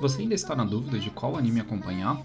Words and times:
Você 0.00 0.22
ainda 0.22 0.34
está 0.34 0.54
na 0.54 0.64
dúvida 0.64 0.96
de 0.96 1.10
qual 1.10 1.36
anime 1.36 1.60
acompanhar? 1.60 2.22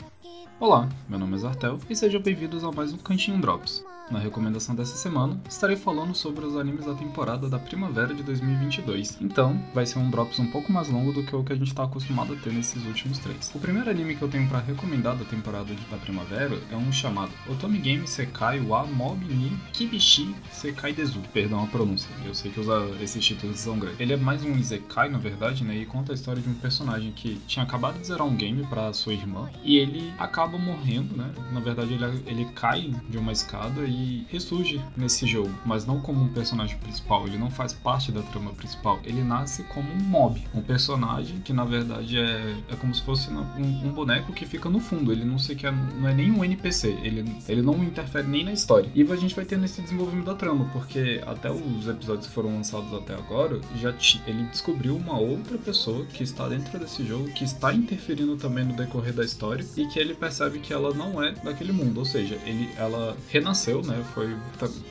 Olá, 0.59 0.88
meu 1.09 1.17
nome 1.17 1.33
é 1.33 1.39
Zartel 1.39 1.79
e 1.89 1.96
sejam 1.96 2.21
bem-vindos 2.21 2.63
a 2.63 2.71
mais 2.71 2.93
um 2.93 2.97
Cantinho 2.97 3.42
Drops. 3.42 3.83
Na 4.13 4.20
recomendação 4.20 4.76
dessa 4.76 4.96
semana, 4.96 5.42
estarei 5.49 5.76
falando 5.76 6.13
sobre 6.13 6.46
os 6.46 6.55
animes 6.55 6.86
da 6.86 6.94
temporada 6.94 7.49
da 7.49 7.58
primavera 7.58 8.13
de 8.13 8.21
2022. 8.21 9.17
Então, 9.20 9.60
vai 9.74 9.88
ser 9.88 9.97
um 9.97 10.08
Drops 10.08 10.38
um 10.38 10.46
pouco 10.51 10.71
mais 10.71 10.88
longo 10.88 11.12
do 11.12 11.24
que 11.24 11.36
o 11.36 11.44
que 11.44 11.51
a 11.51 11.55
gente 11.55 11.70
está 11.70 11.83
acostumado 11.83 12.33
a 12.33 12.36
ter 12.36 12.54
nesses 12.54 12.86
últimos 12.86 13.18
três. 13.18 13.51
O 13.55 13.60
primeiro 13.60 13.90
anime 13.90 14.15
que 14.15 14.22
eu 14.22 14.29
tenho 14.29 14.47
para 14.47 14.60
recomendar 14.60 15.15
da 15.15 15.26
temporada 15.26 15.73
da 15.90 15.97
primavera 15.97 16.55
é 16.72 16.76
um 16.76 16.91
chamado 16.91 17.31
Otome 17.49 17.80
Game 17.80 18.08
Sekai 18.08 18.59
wa 18.59 18.86
Mob 18.86 19.26
ni 19.26 19.58
Kibishi 19.72 20.36
Sekai 20.52 20.94
Dezu. 20.94 21.20
Perdão 21.34 21.64
a 21.64 21.66
pronúncia, 21.66 22.08
eu 22.23 22.36
sei 22.36 22.52
que 22.52 22.59
usa 22.59 22.86
esses 23.02 23.26
títulos 23.26 23.62
são 23.62 23.80
grandes. 23.80 24.00
Ele 24.00 24.14
é 24.14 24.18
mais 24.18 24.44
um 24.44 24.55
Isekai, 24.55 25.09
na 25.09 25.18
verdade, 25.18 25.64
né? 25.64 25.76
E 25.76 25.88
conta 25.88 26.12
a 26.12 26.16
história 26.16 26.40
de 26.40 26.48
um 26.48 26.54
personagem 26.54 27.12
que 27.14 27.41
tinha 27.48 27.66
acabado 27.66 27.98
de 27.98 28.05
zerar 28.05 28.27
um 28.27 28.36
game 28.36 28.64
para 28.68 28.94
sua 28.94 29.14
irmã 29.14 29.50
e 29.64 29.77
ele 29.77 30.14
acaba 30.20 30.55
morrendo, 30.59 31.18
né? 31.18 31.34
Na 31.52 31.59
verdade, 31.59 31.94
ele, 31.94 32.23
ele 32.27 32.45
cai 32.54 32.94
de 33.09 33.18
uma 33.18 33.32
escada 33.32 33.82
e 33.82 34.02
ressurge 34.30 34.81
nesse 34.95 35.25
jogo, 35.25 35.52
mas 35.66 35.85
não 35.85 35.99
como 35.99 36.23
um 36.23 36.30
personagem 36.30 36.77
principal, 36.77 37.27
ele 37.27 37.38
não 37.38 37.49
faz 37.49 37.73
parte 37.73 38.12
da 38.12 38.21
trama 38.21 38.52
principal, 38.52 38.99
ele 39.03 39.23
nasce 39.23 39.63
como 39.63 39.91
um 39.91 39.99
mob, 40.03 40.41
um 40.53 40.62
personagem 40.62 41.39
que 41.39 41.53
na 41.53 41.66
verdade 41.66 42.17
é, 42.17 42.55
é 42.70 42.76
como 42.76 42.93
se 42.93 43.02
fosse 43.02 43.29
um, 43.31 43.41
um 43.59 43.91
boneco 43.91 44.34
que 44.34 44.45
fica 44.45 44.70
no 44.70 44.79
fundo, 44.79 45.12
ele 45.12 45.26
não 45.26 45.38
sei 45.38 45.55
que 45.55 45.66
é, 45.66 45.71
não 45.71 46.07
é 46.07 46.13
nem 46.13 46.31
um 46.31 46.43
NPC, 46.43 46.89
ele, 47.03 47.26
ele 47.48 47.62
não 47.62 47.84
interfere 47.84 48.27
nem 48.27 48.43
na 48.43 48.53
história. 48.53 48.89
E 48.93 49.02
a 49.02 49.16
gente 49.16 49.35
vai 49.35 49.45
ter 49.45 49.57
nesse 49.57 49.81
desenvolvimento 49.81 50.26
da 50.26 50.35
trama, 50.35 50.70
porque 50.71 51.21
até 51.26 51.51
os 51.51 51.88
episódios 51.88 52.27
que 52.27 52.34
foram 52.34 52.54
lançados 52.55 52.93
até 52.93 53.13
agora, 53.13 53.59
já 53.76 53.93
ele 54.26 54.43
descobriu 54.43 54.95
uma 54.95 55.17
outra 55.17 55.57
pessoa 55.57 56.05
que 56.05 56.23
está 56.23 56.48
dentro 56.48 56.77
desse 56.79 57.05
jogo, 57.05 57.29
que 57.31 57.43
está 57.43 57.73
interferindo 57.73 58.35
também 58.35 58.65
no 58.65 58.73
decorrer 58.73 59.13
da 59.13 59.23
história 59.23 59.65
e 59.77 59.85
que 59.88 59.99
ele 59.99 60.13
percebe 60.13 60.60
que 60.60 60.73
ela 60.73 60.93
não 60.93 61.21
é 61.23 61.32
daquele 61.32 61.71
mundo, 61.71 61.99
ou 61.99 62.05
seja, 62.05 62.35
ele, 62.45 62.70
ela 62.77 63.15
renasceu, 63.29 63.82
né? 63.84 64.03
Foi 64.13 64.35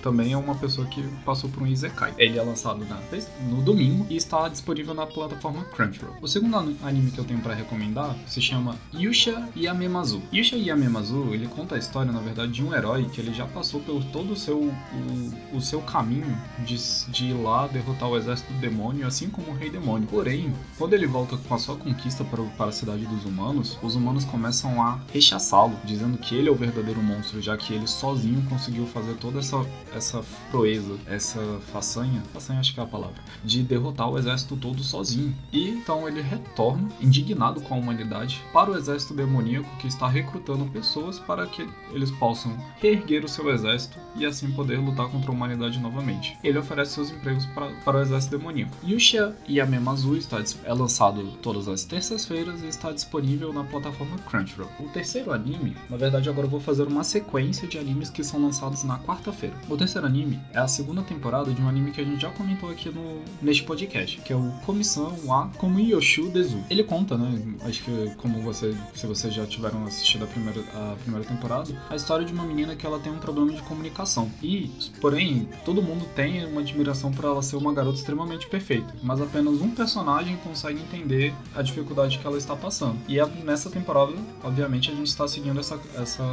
também 0.02 0.32
é 0.32 0.36
uma 0.36 0.54
pessoa 0.54 0.86
que 0.86 1.02
passou 1.24 1.48
por 1.50 1.62
um 1.62 1.66
Isekai. 1.66 2.14
Ele 2.18 2.38
é 2.38 2.42
lançado 2.42 2.84
na, 2.84 3.00
no 3.48 3.62
domingo 3.62 4.06
e 4.10 4.16
está 4.16 4.48
disponível 4.48 4.94
na 4.94 5.06
plataforma 5.06 5.64
Crunchyroll. 5.64 6.16
O 6.20 6.28
segundo 6.28 6.56
anime 6.56 7.10
que 7.10 7.18
eu 7.18 7.24
tenho 7.24 7.40
para 7.40 7.54
recomendar 7.54 8.16
se 8.26 8.40
chama 8.40 8.76
Yusha 8.94 9.48
Yamemazu. 9.56 10.22
Yusha 10.32 10.56
Yamemazu, 10.56 11.32
ele 11.32 11.46
conta 11.46 11.74
a 11.74 11.78
história, 11.78 12.12
na 12.12 12.20
verdade, 12.20 12.52
de 12.52 12.64
um 12.64 12.74
herói 12.74 13.04
que 13.04 13.20
ele 13.20 13.32
já 13.32 13.46
passou 13.46 13.80
pelo 13.80 14.02
todo 14.04 14.32
o 14.32 14.36
seu, 14.36 14.58
o, 14.60 15.56
o 15.56 15.60
seu 15.60 15.80
caminho 15.82 16.36
de, 16.64 16.76
de 17.10 17.26
ir 17.26 17.34
lá 17.34 17.66
derrotar 17.66 18.08
o 18.08 18.16
exército 18.16 18.52
do 18.52 18.58
demônio, 18.58 19.06
assim 19.06 19.28
como 19.28 19.50
o 19.50 19.54
rei 19.54 19.70
demônio. 19.70 20.06
Porém, 20.08 20.52
quando 20.78 20.94
ele 20.94 21.06
volta 21.06 21.36
com 21.36 21.54
a 21.54 21.58
sua 21.58 21.76
conquista 21.76 22.24
para, 22.24 22.42
para 22.42 22.66
a 22.66 22.72
cidade 22.72 23.06
dos 23.06 23.24
humanos, 23.24 23.78
os 23.82 23.94
humanos 23.94 24.24
começam 24.24 24.82
a 24.82 25.00
rechaçá-lo, 25.12 25.76
dizendo 25.84 26.18
que 26.18 26.34
ele 26.34 26.48
é 26.48 26.52
o 26.52 26.56
verdadeiro 26.56 27.02
monstro, 27.02 27.40
já 27.40 27.56
que 27.56 27.72
ele 27.72 27.86
sozinho 27.86 28.42
conseguiu 28.48 28.81
fazer 28.86 29.14
toda 29.14 29.38
essa, 29.38 29.64
essa 29.94 30.22
proeza, 30.50 30.98
essa 31.06 31.40
façanha, 31.72 32.22
façanha 32.32 32.60
acho 32.60 32.74
que 32.74 32.80
é 32.80 32.82
a 32.82 32.86
palavra, 32.86 33.16
de 33.44 33.62
derrotar 33.62 34.08
o 34.08 34.18
exército 34.18 34.56
todo 34.56 34.82
sozinho. 34.82 35.34
E 35.52 35.68
então 35.68 36.08
ele 36.08 36.20
retorna, 36.20 36.88
indignado 37.00 37.60
com 37.60 37.74
a 37.74 37.78
humanidade, 37.78 38.42
para 38.52 38.70
o 38.70 38.76
exército 38.76 39.14
demoníaco 39.14 39.76
que 39.78 39.86
está 39.86 40.06
recrutando 40.08 40.64
pessoas 40.66 41.18
para 41.18 41.46
que 41.46 41.68
eles 41.90 42.10
possam 42.12 42.56
reerguer 42.80 43.24
o 43.24 43.28
seu 43.28 43.50
exército 43.50 43.98
e 44.14 44.26
assim 44.26 44.50
poder 44.52 44.78
lutar 44.78 45.08
contra 45.08 45.30
a 45.30 45.34
humanidade 45.34 45.78
novamente. 45.78 46.36
Ele 46.42 46.58
oferece 46.58 46.92
seus 46.92 47.10
empregos 47.10 47.46
para, 47.46 47.70
para 47.84 47.98
o 47.98 48.02
exército 48.02 48.36
demoníaco. 48.36 48.74
Yusha 48.84 49.34
Yamemazu 49.48 50.16
está, 50.16 50.42
é 50.64 50.72
lançado 50.72 51.22
todas 51.42 51.68
as 51.68 51.84
terças-feiras 51.84 52.62
e 52.62 52.68
está 52.68 52.92
disponível 52.92 53.52
na 53.52 53.64
plataforma 53.64 54.16
Crunchyroll. 54.18 54.70
O 54.78 54.88
terceiro 54.88 55.32
anime, 55.32 55.76
na 55.88 55.96
verdade 55.96 56.28
agora 56.28 56.46
eu 56.46 56.50
vou 56.50 56.60
fazer 56.60 56.86
uma 56.86 57.04
sequência 57.04 57.66
de 57.66 57.78
animes 57.78 58.10
que 58.10 58.24
são 58.24 58.40
lançados 58.40 58.71
na 58.82 58.98
quarta-feira. 58.98 59.54
O 59.68 59.76
terceiro 59.76 60.06
anime 60.06 60.40
é 60.52 60.58
a 60.58 60.66
segunda 60.66 61.02
temporada 61.02 61.52
de 61.52 61.60
um 61.60 61.68
anime 61.68 61.90
que 61.90 62.00
a 62.00 62.04
gente 62.04 62.22
já 62.22 62.30
comentou 62.30 62.70
aqui 62.70 62.88
no, 62.88 63.22
neste 63.42 63.62
podcast, 63.64 64.20
que 64.22 64.32
é 64.32 64.36
o 64.36 64.50
Comissão 64.64 65.14
wa 65.24 65.48
Komiyoshu 65.58 66.30
Dezu. 66.30 66.64
Ele 66.70 66.82
conta, 66.82 67.18
né, 67.18 67.42
acho 67.66 67.82
que 67.84 68.14
como 68.16 68.40
você, 68.40 68.74
se 68.94 69.06
vocês 69.06 69.34
já 69.34 69.44
tiveram 69.44 69.84
assistido 69.84 70.24
a 70.24 70.26
primeira, 70.26 70.60
a 70.60 70.96
primeira 71.02 71.26
temporada, 71.26 71.70
a 71.90 71.94
história 71.94 72.24
de 72.24 72.32
uma 72.32 72.44
menina 72.44 72.74
que 72.74 72.86
ela 72.86 72.98
tem 72.98 73.12
um 73.12 73.18
problema 73.18 73.52
de 73.52 73.60
comunicação. 73.62 74.30
E, 74.42 74.70
porém, 75.00 75.48
todo 75.64 75.82
mundo 75.82 76.06
tem 76.14 76.44
uma 76.46 76.62
admiração 76.62 77.12
por 77.12 77.24
ela 77.24 77.42
ser 77.42 77.56
uma 77.56 77.74
garota 77.74 77.98
extremamente 77.98 78.46
perfeita, 78.46 78.94
mas 79.02 79.20
apenas 79.20 79.60
um 79.60 79.70
personagem 79.70 80.36
consegue 80.38 80.80
entender 80.80 81.34
a 81.54 81.60
dificuldade 81.60 82.18
que 82.18 82.26
ela 82.26 82.38
está 82.38 82.56
passando. 82.56 82.98
E 83.08 83.22
nessa 83.44 83.68
temporada, 83.68 84.12
obviamente, 84.42 84.90
a 84.90 84.94
gente 84.94 85.08
está 85.08 85.28
seguindo 85.28 85.60
essa, 85.60 85.78
essa, 85.96 86.24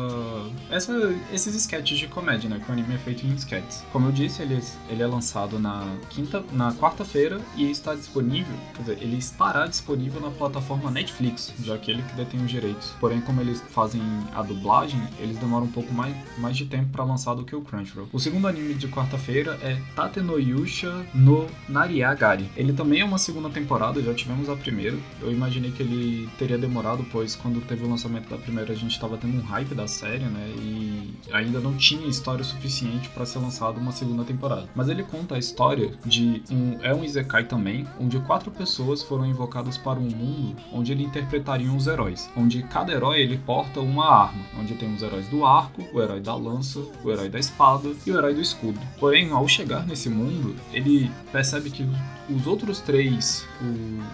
essa 0.69 0.93
esses 1.33 1.55
sketches 1.55 1.97
de 1.97 2.07
comédia, 2.07 2.28
né, 2.29 2.61
que 2.63 2.69
o 2.69 2.73
anime 2.73 2.95
é 2.95 2.97
feito 2.97 3.25
em 3.25 3.33
sketches. 3.33 3.83
Como 3.91 4.07
eu 4.07 4.11
disse, 4.11 4.41
ele, 4.41 4.61
ele 4.89 5.01
é 5.01 5.07
lançado 5.07 5.59
na 5.59 5.87
quinta, 6.09 6.43
na 6.51 6.73
quarta-feira 6.73 7.41
e 7.55 7.69
está 7.69 7.95
disponível, 7.95 8.55
quer 8.75 8.81
dizer, 8.81 8.97
ele 9.01 9.17
estará 9.17 9.65
disponível 9.65 10.21
na 10.21 10.29
plataforma 10.29 10.91
Netflix, 10.91 11.53
já 11.63 11.77
que 11.77 11.91
ele 11.91 12.03
que 12.03 12.15
detém 12.15 12.43
os 12.43 12.49
direitos. 12.49 12.93
Porém, 12.99 13.21
como 13.21 13.41
eles 13.41 13.63
fazem 13.69 14.01
a 14.35 14.41
dublagem, 14.41 15.01
eles 15.19 15.37
demoram 15.37 15.65
um 15.65 15.71
pouco 15.71 15.93
mais, 15.93 16.15
mais 16.37 16.55
de 16.55 16.65
tempo 16.65 16.89
para 16.91 17.03
lançar 17.03 17.33
do 17.33 17.43
que 17.43 17.55
o 17.55 17.61
Crunchyroll. 17.61 18.07
O 18.11 18.19
segundo 18.19 18.47
anime 18.47 18.73
de 18.73 18.87
quarta-feira 18.87 19.57
é 19.61 19.79
Tate 19.95 20.19
no 20.19 20.39
Yusha 20.39 21.05
no 21.13 21.47
Nariagari. 21.67 22.49
Ele 22.55 22.73
também 22.73 23.01
é 23.01 23.05
uma 23.05 23.17
segunda 23.17 23.49
temporada, 23.49 24.01
já 24.01 24.13
tivemos 24.13 24.49
a 24.49 24.55
primeira. 24.55 24.97
Eu 25.21 25.31
imaginei 25.31 25.71
que 25.71 25.81
ele 25.81 26.29
teria 26.37 26.57
demorado, 26.57 27.05
pois 27.11 27.35
quando 27.35 27.61
teve 27.61 27.83
o 27.83 27.89
lançamento 27.89 28.29
da 28.29 28.37
primeira 28.37 28.73
a 28.73 28.75
gente 28.75 28.91
estava 28.91 29.17
tendo 29.17 29.37
um 29.37 29.41
hype 29.41 29.73
da 29.73 29.87
série, 29.87 30.25
né? 30.25 30.53
E 30.57 31.13
ainda 31.31 31.59
não 31.59 31.75
tinha 31.75 32.05
história 32.19 32.43
suficiente 32.43 33.09
para 33.09 33.25
ser 33.25 33.39
lançado 33.39 33.79
uma 33.79 33.91
segunda 33.91 34.23
temporada. 34.23 34.69
Mas 34.75 34.89
ele 34.89 35.03
conta 35.03 35.35
a 35.35 35.39
história 35.39 35.93
de 36.05 36.43
um 36.51 36.77
é 36.81 36.93
um 36.93 37.03
isekai 37.03 37.45
também, 37.45 37.87
onde 37.99 38.19
quatro 38.19 38.51
pessoas 38.51 39.01
foram 39.01 39.25
invocadas 39.25 39.77
para 39.77 39.99
um 39.99 40.09
mundo 40.09 40.55
onde 40.71 40.91
ele 40.91 41.03
interpretariam 41.03 41.75
os 41.75 41.87
heróis, 41.87 42.29
onde 42.35 42.61
cada 42.63 42.91
herói 42.91 43.21
ele 43.21 43.37
porta 43.37 43.79
uma 43.79 44.05
arma, 44.05 44.43
onde 44.59 44.75
tem 44.75 44.93
os 44.93 45.01
heróis 45.01 45.27
do 45.27 45.45
arco, 45.45 45.83
o 45.93 46.01
herói 46.01 46.19
da 46.19 46.35
lança, 46.35 46.79
o 47.03 47.11
herói 47.11 47.29
da 47.29 47.39
espada 47.39 47.89
e 48.05 48.11
o 48.11 48.17
herói 48.17 48.33
do 48.33 48.41
escudo. 48.41 48.79
Porém, 48.99 49.31
ao 49.31 49.47
chegar 49.47 49.85
nesse 49.85 50.09
mundo, 50.09 50.55
ele 50.73 51.09
percebe 51.31 51.69
que 51.69 51.87
os 52.29 52.45
outros 52.45 52.79
três, 52.79 53.45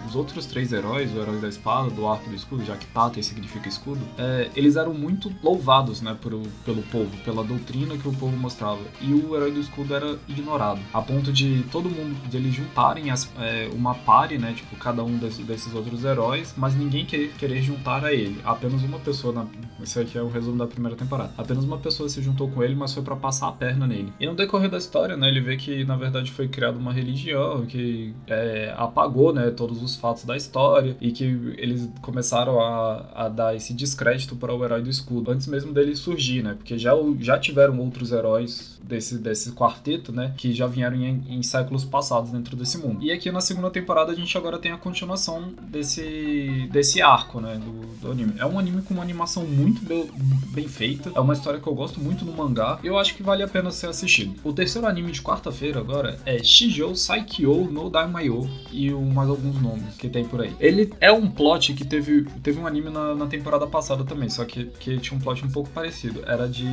os 0.06 0.14
outros 0.14 0.46
três 0.46 0.72
heróis, 0.72 1.12
o 1.14 1.18
herói 1.18 1.38
da 1.38 1.48
espada, 1.48 1.90
do 1.90 2.06
arco 2.06 2.26
e 2.26 2.30
do 2.30 2.34
escudo, 2.34 2.64
já 2.64 2.76
que 2.76 2.86
Tate 2.86 3.22
significa 3.22 3.68
escudo, 3.68 4.00
é, 4.16 4.50
eles 4.56 4.76
eram 4.76 4.94
muito 4.94 5.32
louvados, 5.42 6.00
né, 6.00 6.16
por, 6.20 6.32
pelo 6.64 6.82
povo, 6.84 7.14
pela 7.24 7.44
doutrina 7.44 7.95
que 7.98 8.08
o 8.08 8.12
povo 8.12 8.36
mostrava. 8.36 8.80
E 9.00 9.12
o 9.12 9.34
herói 9.34 9.50
do 9.50 9.60
escudo 9.60 9.94
era 9.94 10.18
ignorado, 10.28 10.80
a 10.92 11.00
ponto 11.00 11.32
de 11.32 11.64
todo 11.70 11.88
mundo, 11.88 12.16
de 12.28 12.36
eles 12.36 12.54
juntarem 12.54 13.10
as, 13.10 13.30
é, 13.38 13.68
uma 13.72 13.94
pare, 13.94 14.38
né, 14.38 14.52
tipo, 14.54 14.76
cada 14.76 15.02
um 15.02 15.16
desses, 15.16 15.44
desses 15.44 15.74
outros 15.74 16.04
heróis, 16.04 16.54
mas 16.56 16.74
ninguém 16.74 17.04
querer, 17.04 17.32
querer 17.38 17.62
juntar 17.62 18.04
a 18.04 18.12
ele. 18.12 18.40
Apenas 18.44 18.82
uma 18.82 18.98
pessoa, 18.98 19.32
na, 19.32 19.46
esse 19.82 19.98
aqui 19.98 20.18
é 20.18 20.22
o 20.22 20.28
resumo 20.28 20.58
da 20.58 20.66
primeira 20.66 20.96
temporada, 20.96 21.32
apenas 21.36 21.64
uma 21.64 21.78
pessoa 21.78 22.08
se 22.08 22.22
juntou 22.22 22.48
com 22.48 22.62
ele, 22.62 22.74
mas 22.74 22.92
foi 22.92 23.02
para 23.02 23.16
passar 23.16 23.48
a 23.48 23.52
perna 23.52 23.86
nele. 23.86 24.12
E 24.18 24.26
no 24.26 24.34
decorrer 24.34 24.70
da 24.70 24.78
história, 24.78 25.16
né, 25.16 25.28
ele 25.28 25.40
vê 25.40 25.56
que, 25.56 25.84
na 25.84 25.96
verdade, 25.96 26.32
foi 26.32 26.48
criada 26.48 26.78
uma 26.78 26.92
religião 26.92 27.64
que 27.66 28.14
é, 28.26 28.74
apagou, 28.76 29.32
né, 29.32 29.50
todos 29.50 29.82
os 29.82 29.96
fatos 29.96 30.24
da 30.24 30.36
história 30.36 30.96
e 31.00 31.12
que 31.12 31.24
eles 31.56 31.88
começaram 32.02 32.60
a, 32.60 33.06
a 33.14 33.28
dar 33.28 33.54
esse 33.54 33.72
descrédito 33.72 34.36
para 34.36 34.54
o 34.54 34.64
herói 34.64 34.82
do 34.82 34.90
escudo, 34.90 35.30
antes 35.30 35.46
mesmo 35.46 35.72
dele 35.72 35.94
surgir, 35.96 36.42
né, 36.42 36.54
porque 36.54 36.78
já, 36.78 36.92
já 37.20 37.38
tiveram 37.38 37.74
outros 37.86 38.12
heróis 38.12 38.78
desse, 38.82 39.18
desse 39.18 39.52
quarteto, 39.52 40.12
né, 40.12 40.32
que 40.36 40.52
já 40.52 40.66
vieram 40.66 40.96
em, 40.96 41.22
em 41.28 41.42
séculos 41.42 41.84
passados 41.84 42.30
dentro 42.30 42.56
desse 42.56 42.78
mundo. 42.78 43.02
E 43.02 43.10
aqui 43.10 43.30
na 43.32 43.40
segunda 43.40 43.70
temporada 43.70 44.12
a 44.12 44.14
gente 44.14 44.36
agora 44.36 44.58
tem 44.58 44.72
a 44.72 44.76
continuação 44.76 45.52
desse, 45.68 46.68
desse 46.70 47.02
arco, 47.02 47.40
né, 47.40 47.56
do, 47.56 47.86
do 48.00 48.12
anime. 48.12 48.34
É 48.38 48.46
um 48.46 48.58
anime 48.58 48.82
com 48.82 48.94
uma 48.94 49.02
animação 49.02 49.44
muito 49.44 49.84
bem, 49.84 50.08
bem 50.52 50.68
feita, 50.68 51.10
é 51.14 51.20
uma 51.20 51.32
história 51.32 51.60
que 51.60 51.66
eu 51.66 51.74
gosto 51.74 52.00
muito 52.00 52.24
no 52.24 52.32
mangá, 52.32 52.78
eu 52.84 52.98
acho 52.98 53.14
que 53.14 53.22
vale 53.22 53.42
a 53.42 53.48
pena 53.48 53.70
ser 53.70 53.88
assistido. 53.88 54.34
O 54.44 54.52
terceiro 54.52 54.86
anime 54.86 55.12
de 55.12 55.22
quarta-feira 55.22 55.80
agora 55.80 56.18
é 56.24 56.42
Shijou 56.42 56.94
Saikyo 56.94 57.70
no 57.70 57.90
Daimayo 57.90 58.48
e 58.70 58.92
o, 58.92 59.00
mais 59.02 59.28
alguns 59.28 59.60
nomes 59.60 59.96
que 59.96 60.08
tem 60.08 60.24
por 60.24 60.40
aí. 60.40 60.54
Ele 60.60 60.92
é 61.00 61.10
um 61.10 61.28
plot 61.28 61.74
que 61.74 61.84
teve, 61.84 62.24
teve 62.42 62.58
um 62.58 62.66
anime 62.66 62.90
na, 62.90 63.14
na 63.14 63.26
temporada 63.26 63.66
passada 63.66 64.04
também, 64.04 64.28
só 64.28 64.44
que, 64.44 64.66
que 64.78 64.98
tinha 64.98 65.16
um 65.16 65.20
plot 65.20 65.44
um 65.44 65.50
pouco 65.50 65.70
parecido. 65.70 66.22
Era 66.26 66.48
de 66.48 66.66